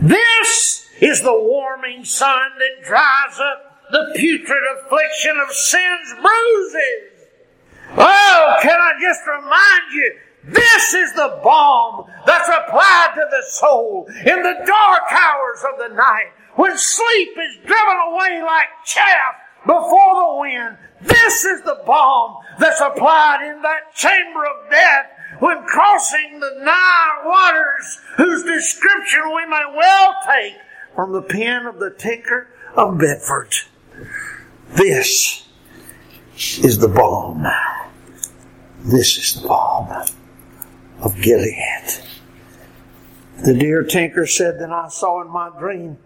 This 0.00 0.88
is 1.00 1.22
the 1.22 1.32
warming 1.32 2.04
sun 2.04 2.50
that 2.58 2.86
dries 2.86 3.38
up 3.40 3.90
the 3.90 4.12
putrid 4.16 4.62
affliction 4.78 5.36
of 5.38 5.52
sin's 5.52 6.14
bruises. 6.20 7.28
Oh, 7.96 8.56
can 8.62 8.80
I 8.80 8.92
just 9.00 9.20
remind 9.26 9.92
you, 9.92 10.16
this 10.44 10.94
is 10.94 11.12
the 11.12 11.40
balm 11.44 12.06
that's 12.26 12.48
applied 12.48 13.12
to 13.14 13.26
the 13.30 13.42
soul 13.48 14.06
in 14.08 14.42
the 14.42 14.64
dark 14.66 15.02
hours 15.12 15.64
of 15.72 15.78
the 15.78 15.94
night 15.94 16.32
when 16.56 16.76
sleep 16.76 17.30
is 17.30 17.56
driven 17.64 17.96
away 18.08 18.42
like 18.42 18.68
chaff 18.84 19.34
before 19.64 20.14
the 20.14 20.40
wind. 20.40 20.78
This 21.02 21.44
is 21.44 21.62
the 21.62 21.82
balm 21.86 22.36
that's 22.58 22.80
applied 22.80 23.48
in 23.50 23.62
that 23.62 23.94
chamber 23.94 24.44
of 24.44 24.70
death 24.70 25.06
when 25.38 25.62
crossing 25.64 26.40
the 26.40 26.60
Nile 26.62 27.30
waters, 27.30 27.98
whose 28.16 28.42
description 28.44 29.22
we 29.34 29.46
may 29.46 29.64
well 29.76 30.14
take 30.26 30.54
from 30.94 31.12
the 31.12 31.22
pen 31.22 31.66
of 31.66 31.78
the 31.78 31.90
tinker 31.90 32.48
of 32.74 32.98
Bedford. 32.98 33.54
This 34.70 35.48
is 36.36 36.78
the 36.78 36.88
balm. 36.88 37.46
This 38.84 39.16
is 39.18 39.40
the 39.40 39.48
balm 39.48 40.06
of 41.00 41.20
Gilead. 41.20 42.02
The 43.44 43.54
dear 43.54 43.82
tinker 43.82 44.26
said 44.26 44.60
that 44.60 44.70
I 44.70 44.88
saw 44.88 45.20
in 45.22 45.28
my 45.28 45.50
dream 45.58 45.98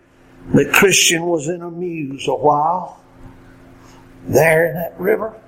that 0.55 0.73
Christian 0.73 1.27
was 1.27 1.49
in 1.49 1.63
a 1.63 1.71
muse 1.71 2.29
a 2.29 2.35
while 2.35 3.01
there 4.27 4.69
in 4.69 4.75
that 4.75 4.99
river. 4.99 5.41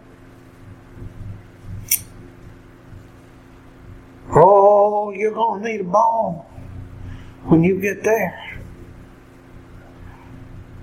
Oh, 4.30 5.10
you're 5.10 5.32
going 5.32 5.62
to 5.62 5.68
need 5.68 5.80
a 5.80 5.84
balm 5.84 6.36
when 7.44 7.64
you 7.64 7.80
get 7.80 8.04
there. 8.04 8.60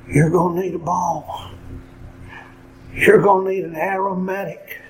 You're 0.08 0.30
going 0.30 0.56
to 0.56 0.62
need 0.62 0.76
a 0.76 0.80
balm. 0.80 1.24
You're 2.94 3.22
going 3.22 3.46
to 3.46 3.52
need 3.52 3.64
an 3.66 3.76
aromatic 3.76 4.82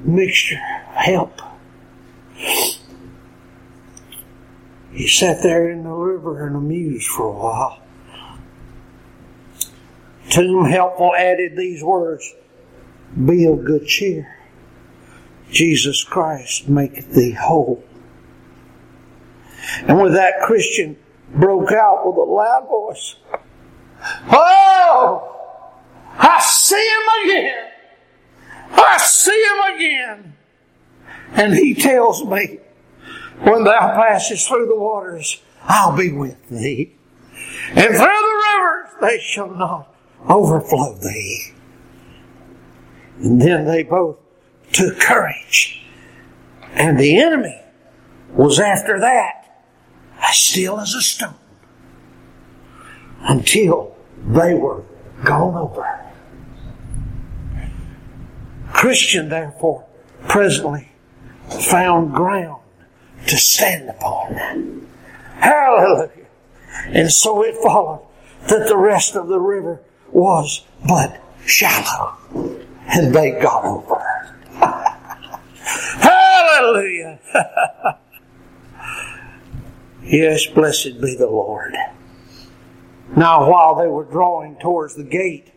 mixture, 0.00 0.56
help. 0.56 1.40
He 4.92 5.08
sat 5.08 5.42
there 5.42 5.70
in 5.70 5.84
the 5.84 5.90
river 5.90 6.46
and 6.46 6.56
amused 6.56 7.08
for 7.08 7.26
a 7.26 7.32
while. 7.32 7.82
Tomb 10.30 10.70
Hopeful 10.70 11.14
added 11.14 11.56
these 11.56 11.82
words 11.82 12.32
Be 13.26 13.44
of 13.46 13.64
good 13.64 13.86
cheer. 13.86 14.41
Jesus 15.52 16.02
Christ 16.02 16.68
maketh 16.68 17.12
thee 17.12 17.32
whole. 17.32 17.84
And 19.86 20.00
with 20.00 20.14
that, 20.14 20.40
Christian 20.42 20.96
broke 21.34 21.70
out 21.72 22.06
with 22.06 22.16
a 22.16 22.30
loud 22.30 22.66
voice 22.68 23.16
Oh, 24.32 25.28
I 26.18 26.40
see 26.40 26.74
him 26.74 27.30
again. 27.30 27.68
I 28.72 28.96
see 28.98 29.44
him 29.44 29.76
again. 29.76 30.36
And 31.34 31.54
he 31.54 31.74
tells 31.74 32.24
me, 32.24 32.58
When 33.42 33.64
thou 33.64 33.78
passest 33.78 34.48
through 34.48 34.66
the 34.66 34.76
waters, 34.76 35.40
I'll 35.62 35.96
be 35.96 36.12
with 36.12 36.48
thee. 36.48 36.96
And 37.68 37.94
through 37.94 37.96
the 37.96 38.42
rivers, 38.54 38.90
they 39.00 39.18
shall 39.20 39.50
not 39.50 39.94
overflow 40.28 40.96
thee. 40.96 41.52
And 43.18 43.40
then 43.40 43.66
they 43.66 43.84
both 43.84 44.18
took 44.72 44.98
courage. 44.98 45.82
And 46.74 46.98
the 46.98 47.18
enemy 47.18 47.60
was 48.30 48.58
after 48.58 48.98
that 49.00 49.62
as 50.20 50.36
still 50.36 50.80
as 50.80 50.94
a 50.94 51.02
stone 51.02 51.34
until 53.20 53.94
they 54.26 54.54
were 54.54 54.82
gone 55.24 55.54
over. 55.54 55.98
Christian, 58.72 59.28
therefore, 59.28 59.86
presently 60.28 60.88
found 61.48 62.14
ground 62.14 62.62
to 63.26 63.36
stand 63.36 63.90
upon. 63.90 64.88
Hallelujah. 65.36 66.26
And 66.86 67.12
so 67.12 67.44
it 67.44 67.54
followed 67.62 68.06
that 68.48 68.66
the 68.66 68.76
rest 68.76 69.14
of 69.14 69.28
the 69.28 69.38
river 69.38 69.80
was 70.10 70.64
but 70.86 71.20
shallow. 71.46 72.16
And 72.88 73.14
they 73.14 73.32
got 73.32 73.64
over. 73.64 74.21
Hallelujah. 76.62 77.18
yes, 80.04 80.46
blessed 80.46 81.00
be 81.00 81.16
the 81.16 81.26
Lord. 81.26 81.74
Now, 83.16 83.50
while 83.50 83.74
they 83.74 83.88
were 83.88 84.04
drawing 84.04 84.56
towards 84.60 84.94
the 84.94 85.02
gate, 85.02 85.50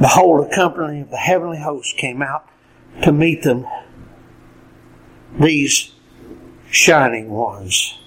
behold, 0.00 0.46
a 0.46 0.54
company 0.54 1.00
of 1.00 1.10
the 1.10 1.16
heavenly 1.16 1.58
host 1.58 1.96
came 1.96 2.22
out 2.22 2.48
to 3.02 3.10
meet 3.10 3.42
them. 3.42 3.66
These 5.40 5.92
shining 6.70 7.30
ones. 7.30 7.98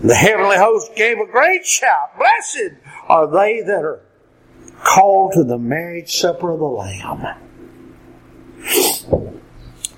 The 0.00 0.14
heavenly 0.14 0.58
host 0.58 0.94
gave 0.94 1.18
a 1.18 1.26
great 1.26 1.66
shout. 1.66 2.16
Blessed 2.16 2.74
are 3.08 3.26
they 3.26 3.62
that 3.62 3.82
are 3.82 4.00
called 4.84 5.32
to 5.32 5.42
the 5.42 5.58
marriage 5.58 6.14
supper 6.14 6.52
of 6.52 6.60
the 6.60 6.66
Lamb. 6.66 7.26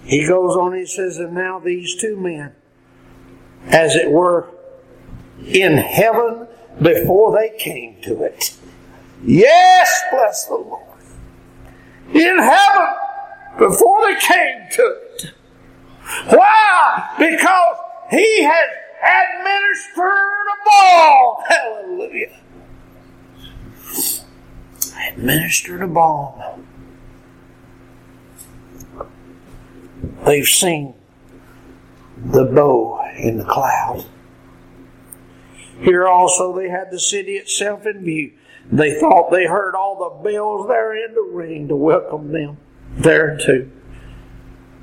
He 0.04 0.26
goes 0.26 0.56
on, 0.56 0.74
he 0.74 0.86
says, 0.86 1.18
and 1.18 1.34
now 1.34 1.58
these 1.58 1.96
two 1.96 2.16
men, 2.16 2.54
as 3.66 3.96
it 3.96 4.10
were, 4.10 4.48
in 5.46 5.78
heaven 5.78 6.46
before 6.80 7.32
they 7.32 7.56
came 7.58 8.00
to 8.02 8.22
it. 8.22 8.56
Yes, 9.24 10.02
bless 10.10 10.46
the 10.46 10.56
Lord. 10.56 10.82
In 12.12 12.38
heaven 12.38 12.94
before 13.58 14.02
they 14.02 14.20
came 14.20 14.68
to 14.72 14.82
it. 14.82 15.32
Why? 16.28 17.14
Because 17.18 17.76
he 18.10 18.42
has 18.42 18.68
administered 19.02 20.06
a 20.06 20.64
ball. 20.64 21.44
Hallelujah. 21.48 22.40
Administered 25.08 25.82
a 25.82 25.86
balm. 25.86 26.66
They've 30.24 30.46
seen 30.46 30.94
the 32.16 32.44
bow 32.44 33.04
in 33.16 33.38
the 33.38 33.44
cloud. 33.44 34.06
Here 35.80 36.06
also 36.06 36.56
they 36.56 36.68
had 36.68 36.90
the 36.90 37.00
city 37.00 37.32
itself 37.32 37.86
in 37.86 38.04
view. 38.04 38.32
They 38.70 38.98
thought 38.98 39.30
they 39.30 39.46
heard 39.46 39.74
all 39.74 39.98
the 39.98 40.30
bells 40.30 40.68
therein 40.68 41.14
to 41.14 41.30
ring 41.32 41.68
to 41.68 41.76
welcome 41.76 42.32
them 42.32 42.56
thereunto. 42.96 43.70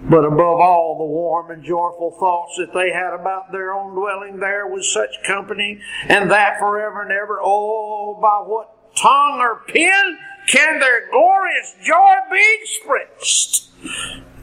But 0.04 0.26
above 0.26 0.60
all, 0.60 0.98
the 0.98 1.06
warm 1.06 1.52
and 1.52 1.64
joyful 1.64 2.16
thoughts 2.20 2.58
that 2.58 2.74
they 2.74 2.92
had 2.92 3.14
about 3.14 3.52
their 3.52 3.74
own 3.74 3.94
dwelling 3.94 4.39
there 4.39 4.68
with 4.68 4.84
such 4.84 5.24
company, 5.26 5.80
and 6.08 6.32
that 6.32 6.60
forever 6.60 7.04
and 7.04 7.12
ever, 7.12 7.39
oh, 7.42 8.20
by 8.20 8.42
what 8.48 8.96
tongue 8.96 9.39
or 9.39 9.62
pen 9.68 10.18
can 10.48 10.80
their 10.80 11.10
glorious 11.12 11.76
joy 11.84 12.16
be 12.32 12.58
expressed? 12.62 13.70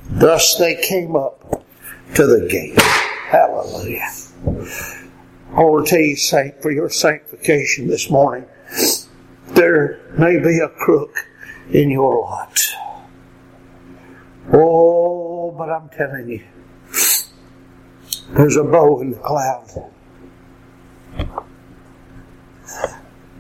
Thus 0.09 0.57
they 0.57 0.75
came 0.77 1.15
up 1.17 1.63
to 2.15 2.27
the 2.27 2.49
gate. 2.49 2.81
Hallelujah. 2.81 4.09
I 5.53 5.63
want 5.63 5.87
to 5.87 5.91
tell 5.91 6.01
you, 6.01 6.17
Saint, 6.17 6.63
for 6.63 6.71
your 6.71 6.89
sanctification 6.89 7.89
this 7.89 8.11
morning, 8.11 8.47
there 9.49 10.01
may 10.19 10.39
be 10.39 10.61
a 10.61 10.69
crook 10.69 11.15
in 11.71 11.91
your 11.91 12.21
lot. 12.21 12.59
Oh, 14.53 15.55
but 15.57 15.69
I'm 15.69 15.89
telling 15.91 16.29
you, 16.29 16.45
there's 18.31 18.57
a 18.57 18.65
bow 18.65 19.01
in 19.01 19.11
the 19.11 19.19
cloud. 19.19 19.91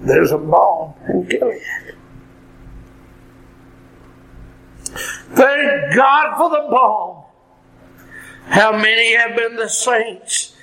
There's 0.00 0.32
a 0.32 0.38
balm 0.38 0.94
in 1.08 1.28
Gilead. 1.28 1.62
Thank 4.88 5.94
God 5.94 6.36
for 6.36 6.50
the 6.50 6.68
balm. 6.70 7.24
How 8.46 8.72
many 8.72 9.14
have 9.14 9.36
been 9.36 9.56
the 9.56 9.68
saints, 9.68 10.56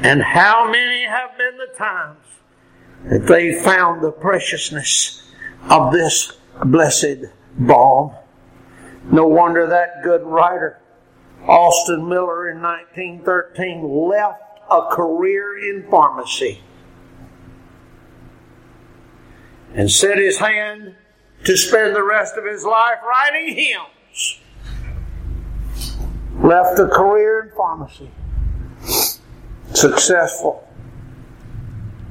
and 0.00 0.22
how 0.22 0.70
many 0.70 1.04
have 1.04 1.36
been 1.36 1.58
the 1.58 1.76
times 1.76 2.18
that 3.04 3.26
they 3.26 3.60
found 3.62 4.02
the 4.02 4.10
preciousness 4.10 5.22
of 5.68 5.92
this 5.92 6.32
blessed 6.64 7.26
balm. 7.58 8.14
No 9.10 9.26
wonder 9.26 9.66
that 9.66 10.02
good 10.02 10.22
writer, 10.22 10.80
Austin 11.46 12.08
Miller, 12.08 12.50
in 12.50 12.60
1913, 12.60 14.08
left 14.08 14.42
a 14.70 14.88
career 14.90 15.58
in 15.58 15.88
pharmacy 15.90 16.60
and 19.74 19.90
set 19.90 20.18
his 20.18 20.38
hand 20.38 20.94
to 21.44 21.56
spend 21.56 21.94
the 21.94 22.02
rest 22.02 22.36
of 22.36 22.44
his 22.44 22.64
life 22.64 22.98
writing 23.06 23.54
hymns. 23.54 24.40
Left 26.42 26.78
a 26.78 26.88
career 26.88 27.42
in 27.44 27.56
pharmacy. 27.56 28.10
Successful. 29.74 30.66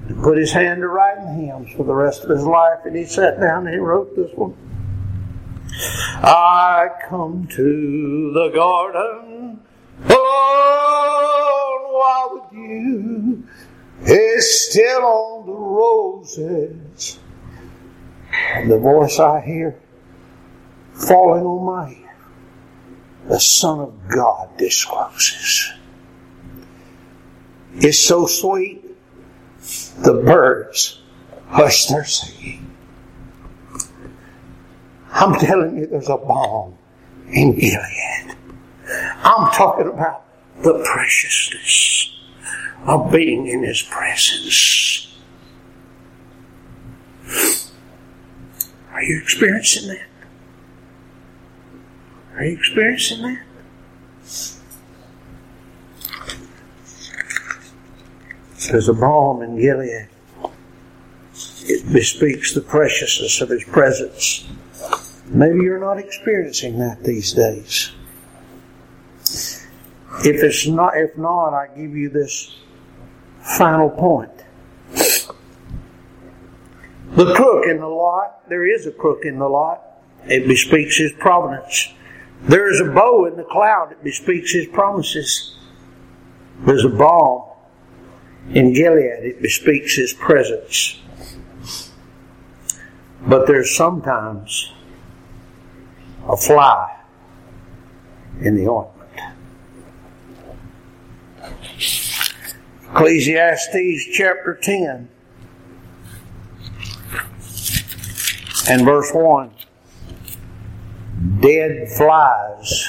He 0.08 0.14
put 0.14 0.38
his 0.38 0.52
hand 0.54 0.82
to 0.82 0.88
writing 0.88 1.46
hymns 1.46 1.74
for 1.74 1.84
the 1.84 1.94
rest 1.94 2.24
of 2.24 2.30
his 2.30 2.44
life, 2.44 2.80
and 2.86 2.96
he 2.96 3.06
sat 3.06 3.40
down 3.40 3.68
and 3.68 3.76
he 3.76 3.80
wrote 3.80 4.16
this 4.16 4.32
one. 4.36 4.56
I 6.24 6.90
come 7.08 7.48
to 7.52 8.32
the 8.34 8.50
garden 8.54 9.60
alone 10.10 11.82
while 11.94 12.50
the 12.52 12.56
dew 12.56 13.44
is 14.02 14.70
still 14.70 15.04
on 15.04 15.46
the 15.46 15.54
roses. 15.54 17.20
The 18.68 18.78
voice 18.78 19.20
I 19.20 19.42
hear 19.42 19.80
falling 20.94 21.46
on 21.46 21.66
my 21.66 21.92
ear, 21.92 22.16
the 23.28 23.40
Son 23.40 23.80
of 23.80 24.08
God 24.08 24.58
discloses. 24.58 25.72
It's 27.76 28.00
so 28.00 28.26
sweet, 28.26 28.84
the 30.00 30.22
birds 30.26 31.02
hush 31.48 31.88
their 31.88 32.06
singing. 32.06 32.76
I'm 35.12 35.36
telling 35.36 35.78
you, 35.78 35.88
there's 35.88 36.10
a 36.10 36.18
balm 36.18 36.78
in 37.30 37.58
Gilead. 37.58 38.36
I'm 39.24 39.52
talking 39.54 39.88
about 39.88 40.26
the 40.62 40.84
preciousness 40.84 42.16
of 42.86 43.12
being 43.12 43.48
in 43.48 43.64
His 43.64 43.82
presence. 43.82 45.18
Are 48.98 49.04
you 49.04 49.20
experiencing 49.20 49.90
that? 49.90 50.08
Are 52.34 52.44
you 52.44 52.58
experiencing 52.58 53.22
that? 53.22 53.44
There's 58.72 58.90
a 58.90 58.96
balm 58.96 59.44
in 59.44 59.62
Gilead. 59.62 60.08
It 61.68 61.94
bespeaks 61.94 62.56
the 62.56 62.62
preciousness 62.62 63.40
of 63.40 63.50
His 63.50 63.64
presence. 63.66 64.48
Maybe 65.28 65.60
you're 65.60 65.80
not 65.80 66.00
experiencing 66.00 66.80
that 66.80 67.04
these 67.04 67.34
days. 67.34 67.92
If 70.26 70.42
it's 70.42 70.66
not, 70.66 70.98
if 70.98 71.16
not, 71.16 71.54
I 71.54 71.68
give 71.68 71.96
you 71.96 72.10
this 72.10 72.58
final 73.44 73.92
point. 73.92 74.32
The 77.16 77.34
crook 77.34 77.66
in 77.68 77.80
the 77.80 77.88
lot, 77.88 78.48
there 78.50 78.68
is 78.68 78.86
a 78.86 78.92
crook 78.92 79.24
in 79.24 79.40
the 79.40 79.48
lot. 79.48 79.82
It 80.26 80.48
bespeaks 80.48 80.98
his 80.98 81.12
providence. 81.14 81.94
There 82.42 82.70
is 82.72 82.80
a 82.80 82.86
bow 82.86 83.26
in 83.26 83.38
the 83.38 83.44
cloud. 83.44 83.92
It 83.92 84.04
bespeaks 84.04 84.52
his 84.52 84.68
promises. 84.68 85.58
There's 86.60 86.86
a 86.86 86.90
balm 86.90 87.44
in 88.52 88.74
Gilead. 88.74 89.24
It 89.24 89.42
bespeaks 89.42 89.96
his 89.96 90.14
presence. 90.14 91.00
But 93.26 93.48
there's 93.48 93.76
sometimes 93.76 94.74
a 96.28 96.38
fly 96.38 96.98
in 98.42 98.56
the 98.56 98.68
ointment. 98.68 98.94
Ecclesiastes 102.92 104.06
chapter 104.14 104.58
10 104.62 105.10
and 108.70 108.86
verse 108.86 109.12
1. 109.14 109.52
Dead 111.42 111.88
flies 111.98 112.88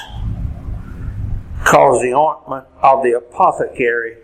cause 1.65 2.01
the 2.03 2.15
ointment 2.15 2.67
of 2.83 3.03
the 3.03 3.13
apothecary 3.13 4.17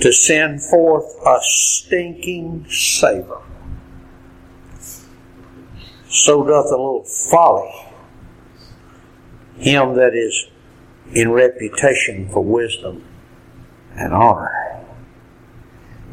to 0.00 0.12
send 0.12 0.62
forth 0.62 1.04
a 1.26 1.38
stinking 1.42 2.66
savor. 2.68 3.42
So 6.08 6.44
doth 6.44 6.66
a 6.66 6.70
little 6.70 7.04
folly 7.04 7.88
him 9.58 9.94
that 9.94 10.14
is 10.14 10.48
in 11.12 11.30
reputation 11.30 12.28
for 12.28 12.42
wisdom 12.42 13.04
and 13.96 14.12
honor. 14.12 14.84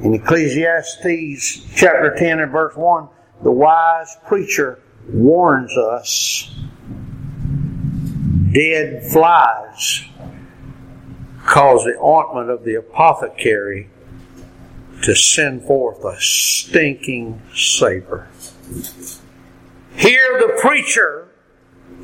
In 0.01 0.14
Ecclesiastes 0.14 1.66
chapter 1.76 2.16
10 2.18 2.39
and 2.39 2.51
verse 2.51 2.76
1, 2.76 3.10
the 3.43 3.51
wise 3.51 4.17
preacher 4.27 4.79
warns 5.07 5.75
us 5.77 6.53
dead 8.51 9.03
flies 9.11 10.03
cause 11.45 11.83
the 11.83 11.97
ointment 11.99 12.49
of 12.49 12.63
the 12.63 12.75
apothecary 12.75 13.89
to 15.01 15.15
send 15.15 15.63
forth 15.63 16.03
a 16.03 16.19
stinking 16.19 17.41
savor. 17.55 18.27
Here 19.95 20.39
the 20.39 20.59
preacher 20.61 21.29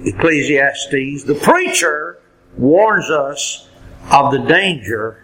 Ecclesiastes, 0.04 1.24
the 1.24 1.40
preacher 1.42 2.20
warns 2.58 3.10
us 3.10 3.68
of 4.12 4.32
the 4.32 4.40
danger 4.40 5.22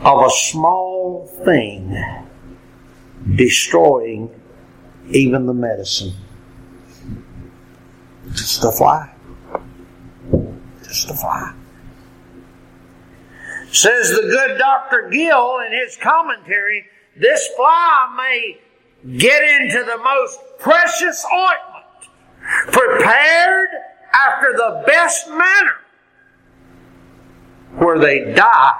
of 0.00 0.26
a 0.26 0.30
small 0.30 1.26
thing 1.44 2.26
destroying 3.36 4.30
even 5.10 5.46
the 5.46 5.54
medicine. 5.54 6.12
Just 8.32 8.64
a 8.64 8.72
fly. 8.72 9.12
Just 10.84 11.10
a 11.10 11.14
fly. 11.14 11.54
Says 13.70 14.10
the 14.10 14.22
good 14.22 14.58
Dr. 14.58 15.08
Gill 15.10 15.58
in 15.66 15.72
his 15.72 15.96
commentary, 15.96 16.84
this 17.16 17.48
fly 17.56 18.14
may 18.16 18.60
get 19.18 19.42
into 19.42 19.84
the 19.84 19.98
most 19.98 20.38
precious 20.58 21.24
ointment 21.32 21.72
prepared 22.72 23.68
after 24.12 24.52
the 24.52 24.84
best 24.86 25.28
manner, 25.28 25.76
where 27.78 27.98
they 27.98 28.34
die 28.34 28.78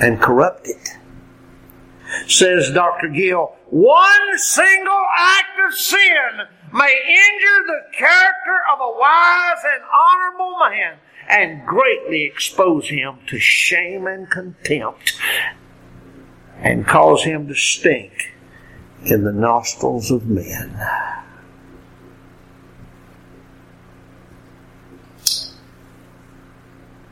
and 0.00 0.20
corrupt 0.20 0.66
it. 0.66 0.96
Says 2.28 2.70
Dr. 2.72 3.08
Gill, 3.08 3.54
one 3.70 4.38
single 4.38 5.04
act 5.18 5.58
of 5.66 5.74
sin 5.74 6.46
may 6.72 6.94
injure 7.08 7.66
the 7.66 7.96
character 7.96 8.60
of 8.72 8.80
a 8.80 8.98
wise 8.98 9.62
and 9.74 9.82
honorable 9.92 10.58
man 10.60 10.98
and 11.28 11.66
greatly 11.66 12.22
expose 12.22 12.88
him 12.88 13.18
to 13.26 13.38
shame 13.38 14.06
and 14.06 14.30
contempt 14.30 15.14
and 16.58 16.86
cause 16.86 17.24
him 17.24 17.48
to 17.48 17.54
stink 17.54 18.34
in 19.04 19.24
the 19.24 19.32
nostrils 19.32 20.10
of 20.10 20.26
men. 20.26 20.78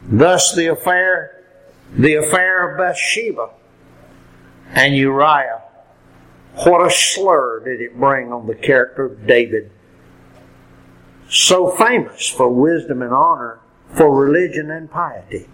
Thus 0.06 0.54
the 0.54 0.68
affair, 0.68 1.42
the 1.96 2.14
affair 2.14 2.70
of 2.70 2.78
Bathsheba 2.78 3.50
and 4.74 4.96
Uriah, 4.96 5.62
what 6.64 6.86
a 6.86 6.90
slur 6.90 7.64
did 7.64 7.80
it 7.80 7.98
bring 7.98 8.32
on 8.32 8.46
the 8.46 8.54
character 8.54 9.06
of 9.06 9.26
David. 9.26 9.70
So 11.28 11.70
famous 11.70 12.28
for 12.28 12.48
wisdom 12.48 13.02
and 13.02 13.12
honor, 13.12 13.60
for 13.94 14.14
religion 14.14 14.70
and 14.70 14.90
piety. 14.90 15.48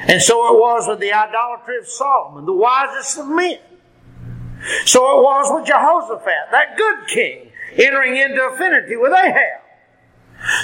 And 0.00 0.22
so 0.22 0.54
it 0.54 0.58
was 0.58 0.86
with 0.88 1.00
the 1.00 1.12
idolatry 1.12 1.78
of 1.78 1.86
Solomon, 1.86 2.46
the 2.46 2.52
wisest 2.52 3.18
of 3.18 3.26
men. 3.26 3.58
So 4.84 5.00
it 5.18 5.22
was 5.22 5.50
with 5.54 5.66
Jehoshaphat, 5.66 6.50
that 6.52 6.76
good 6.76 7.08
king, 7.08 7.50
entering 7.76 8.16
into 8.16 8.42
affinity 8.44 8.96
with 8.96 9.12
Ahab. 9.12 9.62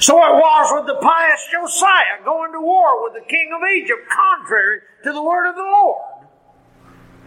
So 0.01 0.16
it 0.18 0.35
was 0.35 0.72
with 0.78 0.87
the 0.87 1.01
pious 1.03 1.49
Josiah 1.51 2.24
going 2.24 2.53
to 2.53 2.61
war 2.61 3.03
with 3.03 3.14
the 3.14 3.28
king 3.28 3.51
of 3.53 3.61
Egypt, 3.76 4.09
contrary 4.09 4.80
to 5.03 5.12
the 5.12 5.22
word 5.22 5.49
of 5.49 5.57
the 5.57 5.62
Lord. 5.62 6.13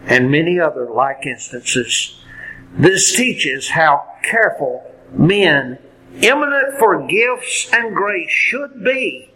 And 0.06 0.30
many 0.30 0.58
other 0.58 0.90
like 0.90 1.26
instances. 1.26 2.22
This 2.72 3.14
teaches 3.14 3.70
how 3.70 4.06
careful 4.22 4.84
men 5.12 5.78
eminent 6.22 6.78
for 6.78 7.06
gifts 7.06 7.70
and 7.72 7.94
grace 7.94 8.30
should 8.30 8.84
be 8.84 9.30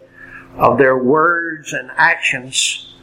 of 0.57 0.77
their 0.77 0.97
words 0.97 1.73
and 1.73 1.89
actions, 1.97 2.95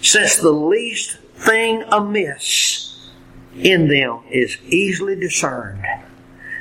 since 0.00 0.36
the 0.36 0.52
least 0.52 1.18
thing 1.34 1.82
amiss 1.90 3.10
in 3.54 3.88
them 3.88 4.20
is 4.30 4.56
easily 4.66 5.16
discerned 5.16 5.84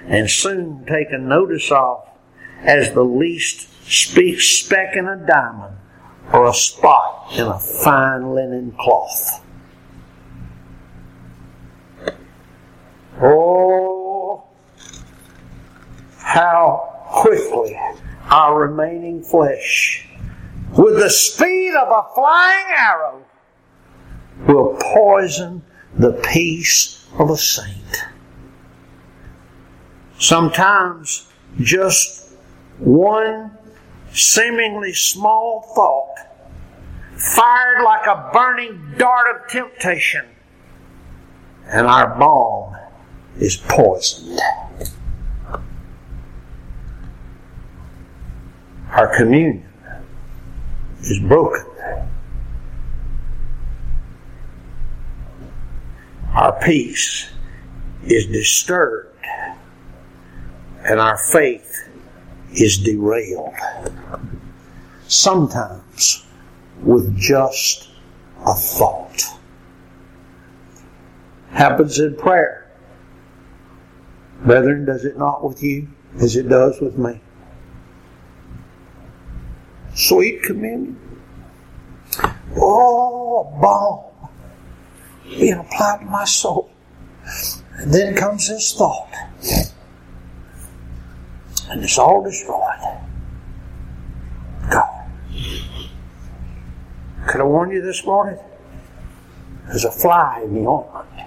and 0.08 0.30
soon 0.30 0.86
taken 0.86 1.28
notice 1.28 1.72
of 1.72 2.08
as 2.62 2.94
the 2.94 3.04
least 3.04 3.70
speck 3.90 4.96
in 4.96 5.08
a 5.08 5.28
diamond 5.28 5.76
or 6.34 6.48
a 6.48 6.54
spot 6.54 7.32
in 7.34 7.48
a 7.48 7.60
fine 7.60 8.34
linen 8.34 8.74
cloth. 8.80 9.44
Oh, 13.20 14.44
how 16.20 17.04
quickly 17.08 17.80
our 18.30 18.68
remaining 18.68 19.24
flesh, 19.24 20.08
with 20.78 21.00
the 21.00 21.10
speed 21.10 21.74
of 21.74 21.88
a 21.88 22.14
flying 22.14 22.66
arrow, 22.78 23.26
will 24.48 24.78
poison 24.80 25.64
the 25.98 26.14
peace 26.32 27.08
of 27.18 27.32
a 27.32 27.38
saint. 27.38 28.06
Sometimes 30.20 31.28
just 31.60 32.34
one 32.78 33.58
seemingly 34.14 34.94
small 34.94 35.72
thought, 35.74 36.16
fired 37.18 37.84
like 37.84 38.06
a 38.06 38.30
burning 38.32 38.94
dart 38.98 39.36
of 39.36 39.48
temptation, 39.50 40.26
and 41.66 41.88
our 41.88 42.16
balm 42.20 42.76
is 43.40 43.58
poisoned. 43.58 44.40
Our 48.92 49.16
communion 49.16 49.68
is 51.02 51.20
broken. 51.20 51.66
Our 56.34 56.60
peace 56.64 57.30
is 58.04 58.28
disturbed 58.28 59.18
and 60.84 61.00
our 61.00 61.18
faith 61.18 61.90
is 62.54 62.78
derailed. 62.78 63.54
Sometimes 65.08 66.26
with 66.82 67.18
just 67.18 67.90
a 68.46 68.54
thought. 68.54 69.22
Happens 71.52 72.00
in 72.00 72.16
prayer. 72.16 72.67
Brethren, 74.46 74.86
does 74.86 75.06
it 75.06 75.18
not 75.18 75.44
with 75.44 75.62
you 75.64 75.88
as 76.22 76.36
it 76.36 76.48
does 76.50 76.80
with 76.80 76.98
me? 76.98 77.20
Sweet 79.94 80.44
communion. 80.44 81.00
Oh, 82.56 83.58
balm 83.62 84.08
being 85.24 85.54
applied 85.54 86.00
to 86.00 86.06
my 86.06 86.26
soul. 86.26 86.70
And 87.78 87.94
then 87.94 88.16
comes 88.16 88.48
this 88.48 88.74
thought. 88.74 89.10
And 91.70 91.84
it's 91.84 91.98
all 91.98 92.24
destroyed. 92.24 92.80
God. 94.72 95.10
Could 97.28 97.42
I 97.42 97.44
warn 97.44 97.72
you 97.72 97.82
this 97.82 98.06
morning? 98.06 98.40
There's 99.68 99.84
a 99.84 99.92
fly 99.92 100.42
in 100.44 100.54
the 100.54 100.70
ointment. 100.70 101.27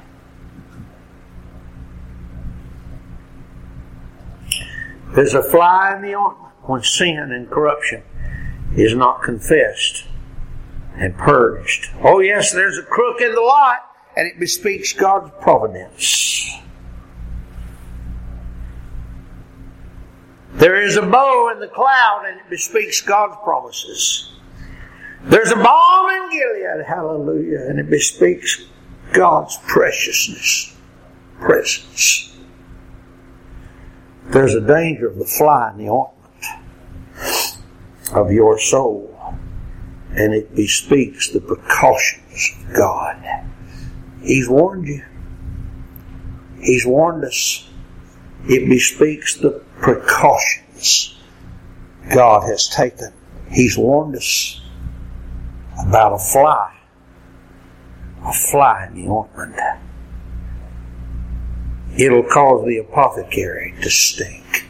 There's 5.15 5.35
a 5.35 5.43
fly 5.43 5.95
in 5.97 6.03
the 6.03 6.15
ointment 6.15 6.55
when 6.63 6.83
sin 6.83 7.33
and 7.33 7.51
corruption 7.51 8.03
is 8.77 8.95
not 8.95 9.23
confessed 9.23 10.05
and 10.95 11.17
purged. 11.17 11.91
Oh, 12.03 12.21
yes, 12.21 12.53
there's 12.53 12.79
a 12.79 12.83
crook 12.83 13.21
in 13.21 13.35
the 13.35 13.41
lot, 13.41 13.79
and 14.17 14.27
it 14.29 14.39
bespeaks 14.39 14.93
God's 14.93 15.33
providence. 15.41 16.51
There 20.53 20.81
is 20.81 20.97
a 20.97 21.03
bow 21.03 21.51
in 21.53 21.61
the 21.61 21.69
cloud, 21.69 22.25
and 22.27 22.39
it 22.39 22.51
bespeaks 22.51 23.01
God's 23.01 23.37
promises. 23.43 24.37
There's 25.23 25.51
a 25.51 25.57
balm 25.57 26.11
in 26.11 26.31
Gilead, 26.31 26.87
hallelujah, 26.87 27.67
and 27.69 27.81
it 27.81 27.91
bespeaks 27.91 28.65
God's 29.13 29.59
preciousness, 29.67 30.77
presence. 31.41 32.30
There's 34.31 34.55
a 34.55 34.61
danger 34.61 35.09
of 35.09 35.19
the 35.19 35.25
fly 35.25 35.73
in 35.73 35.79
the 35.79 35.89
ointment 35.89 36.31
of 38.13 38.31
your 38.31 38.61
soul, 38.61 39.35
and 40.11 40.33
it 40.33 40.55
bespeaks 40.55 41.31
the 41.31 41.41
precautions 41.41 42.51
of 42.61 42.75
God. 42.75 43.45
He's 44.23 44.49
warned 44.49 44.87
you. 44.87 45.05
He's 46.61 46.87
warned 46.87 47.25
us. 47.25 47.69
It 48.45 48.69
bespeaks 48.69 49.35
the 49.35 49.63
precautions 49.81 51.19
God 52.15 52.43
has 52.49 52.69
taken. 52.69 53.13
He's 53.51 53.77
warned 53.77 54.15
us 54.15 54.61
about 55.85 56.13
a 56.13 56.19
fly, 56.19 56.77
a 58.25 58.33
fly 58.33 58.87
in 58.87 58.95
the 58.95 59.11
ointment. 59.11 59.57
It'll 61.97 62.23
cause 62.23 62.65
the 62.67 62.79
apothecary 62.79 63.75
to 63.83 63.91
stink. 63.91 64.67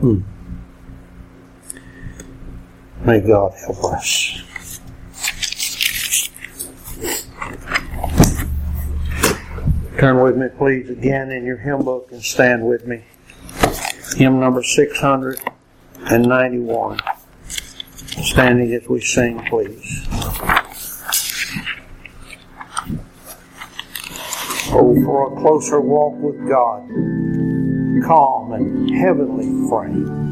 Hmm. 0.00 0.20
May 3.04 3.20
God 3.20 3.52
help 3.66 3.84
us. 3.84 4.42
Turn 9.98 10.20
with 10.20 10.36
me, 10.36 10.48
please, 10.56 10.88
again 10.88 11.30
in 11.30 11.44
your 11.44 11.58
hymn 11.58 11.84
book 11.84 12.08
and 12.10 12.22
stand 12.22 12.66
with 12.66 12.86
me. 12.86 13.04
Hymn 14.16 14.40
number 14.40 14.62
691. 14.62 16.98
Standing 18.22 18.72
as 18.74 18.88
we 18.88 19.02
sing, 19.02 19.44
please. 19.46 20.06
Oh, 24.72 24.94
for 25.04 25.32
a 25.32 25.40
closer 25.40 25.80
walk 25.80 26.14
with 26.20 26.48
God, 26.48 26.88
calm 28.06 28.52
and 28.52 28.96
heavenly 28.96 29.68
frame. 29.68 30.30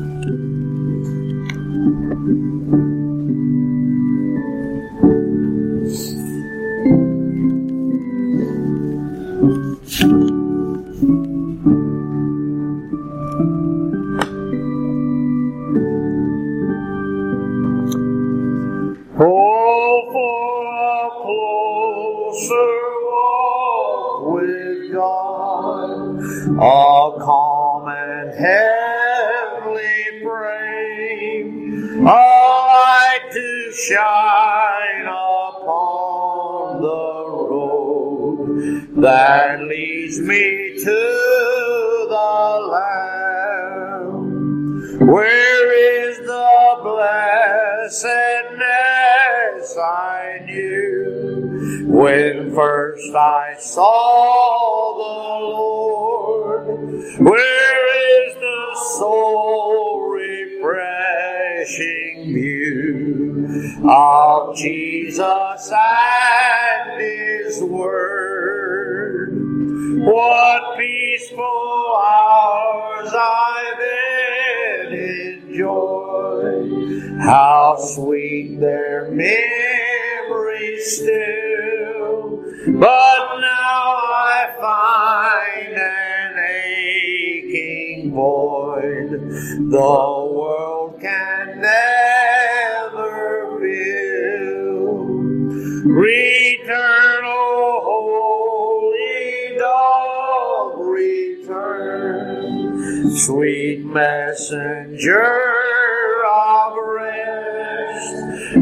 First 53.59 53.75
the 89.59 89.75
world 89.75 91.01
can 91.01 91.61
never 91.61 93.11
fill. 93.61 95.05
Return, 95.85 97.25
O 97.25 97.81
holy 97.85 99.59
dove, 99.59 100.79
return, 100.87 102.71
sweet 103.17 103.85
messenger 103.85 105.35
of 106.25 106.73
rest. 106.95 108.15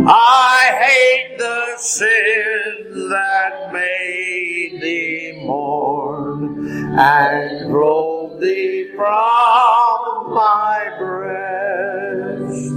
I 0.09 0.59
hate 0.81 1.37
the 1.37 1.77
sins 1.77 3.11
that 3.11 3.71
made 3.71 4.81
thee 4.81 5.43
mourn 5.45 6.67
and 6.99 7.69
drove 7.71 8.16
thee 8.41 8.91
from 8.95 10.35
my 10.35 10.91
breast. 10.99 12.71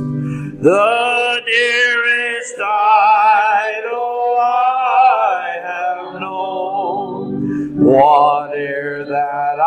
The 0.62 1.41
dearest 1.45 2.60
idol 2.60 3.89
oh, 3.91 4.38
I 4.41 5.57
have 5.64 6.22
known, 6.22 7.78
whate'er 7.78 9.05
that 9.05 9.60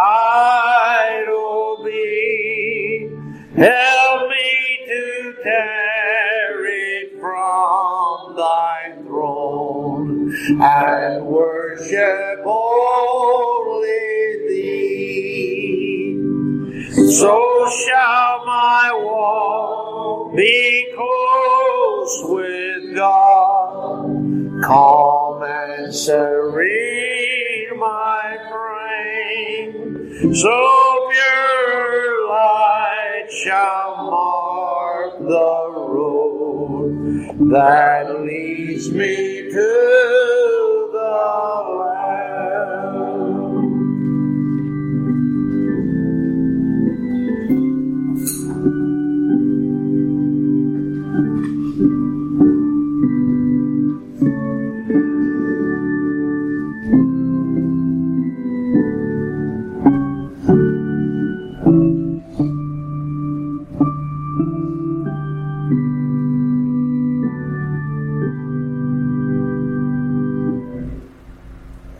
idol 1.12 1.82
be, 1.84 3.08
help 3.56 4.28
me 4.28 4.78
to 4.86 5.34
tear 5.42 6.66
it 6.66 7.20
from 7.20 8.36
thy 8.36 8.92
throne 9.02 10.34
and 10.60 11.26
worship 11.26 12.44
only. 12.44 14.21
So 16.94 17.70
shall 17.70 18.44
my 18.44 18.92
walk 19.02 20.36
be 20.36 20.92
close 20.94 22.22
with 22.28 22.94
God, 22.94 24.62
calm 24.62 25.42
and 25.42 25.94
serene 25.94 27.78
my 27.78 28.36
frame. 28.50 30.34
So 30.34 31.10
pure 31.12 32.28
light 32.28 33.28
shall 33.42 33.96
mark 34.10 35.18
the 35.18 35.72
road 35.88 37.38
that 37.52 38.20
leads 38.20 38.90
me 38.92 39.50
to 39.50 40.88
the 40.92 41.12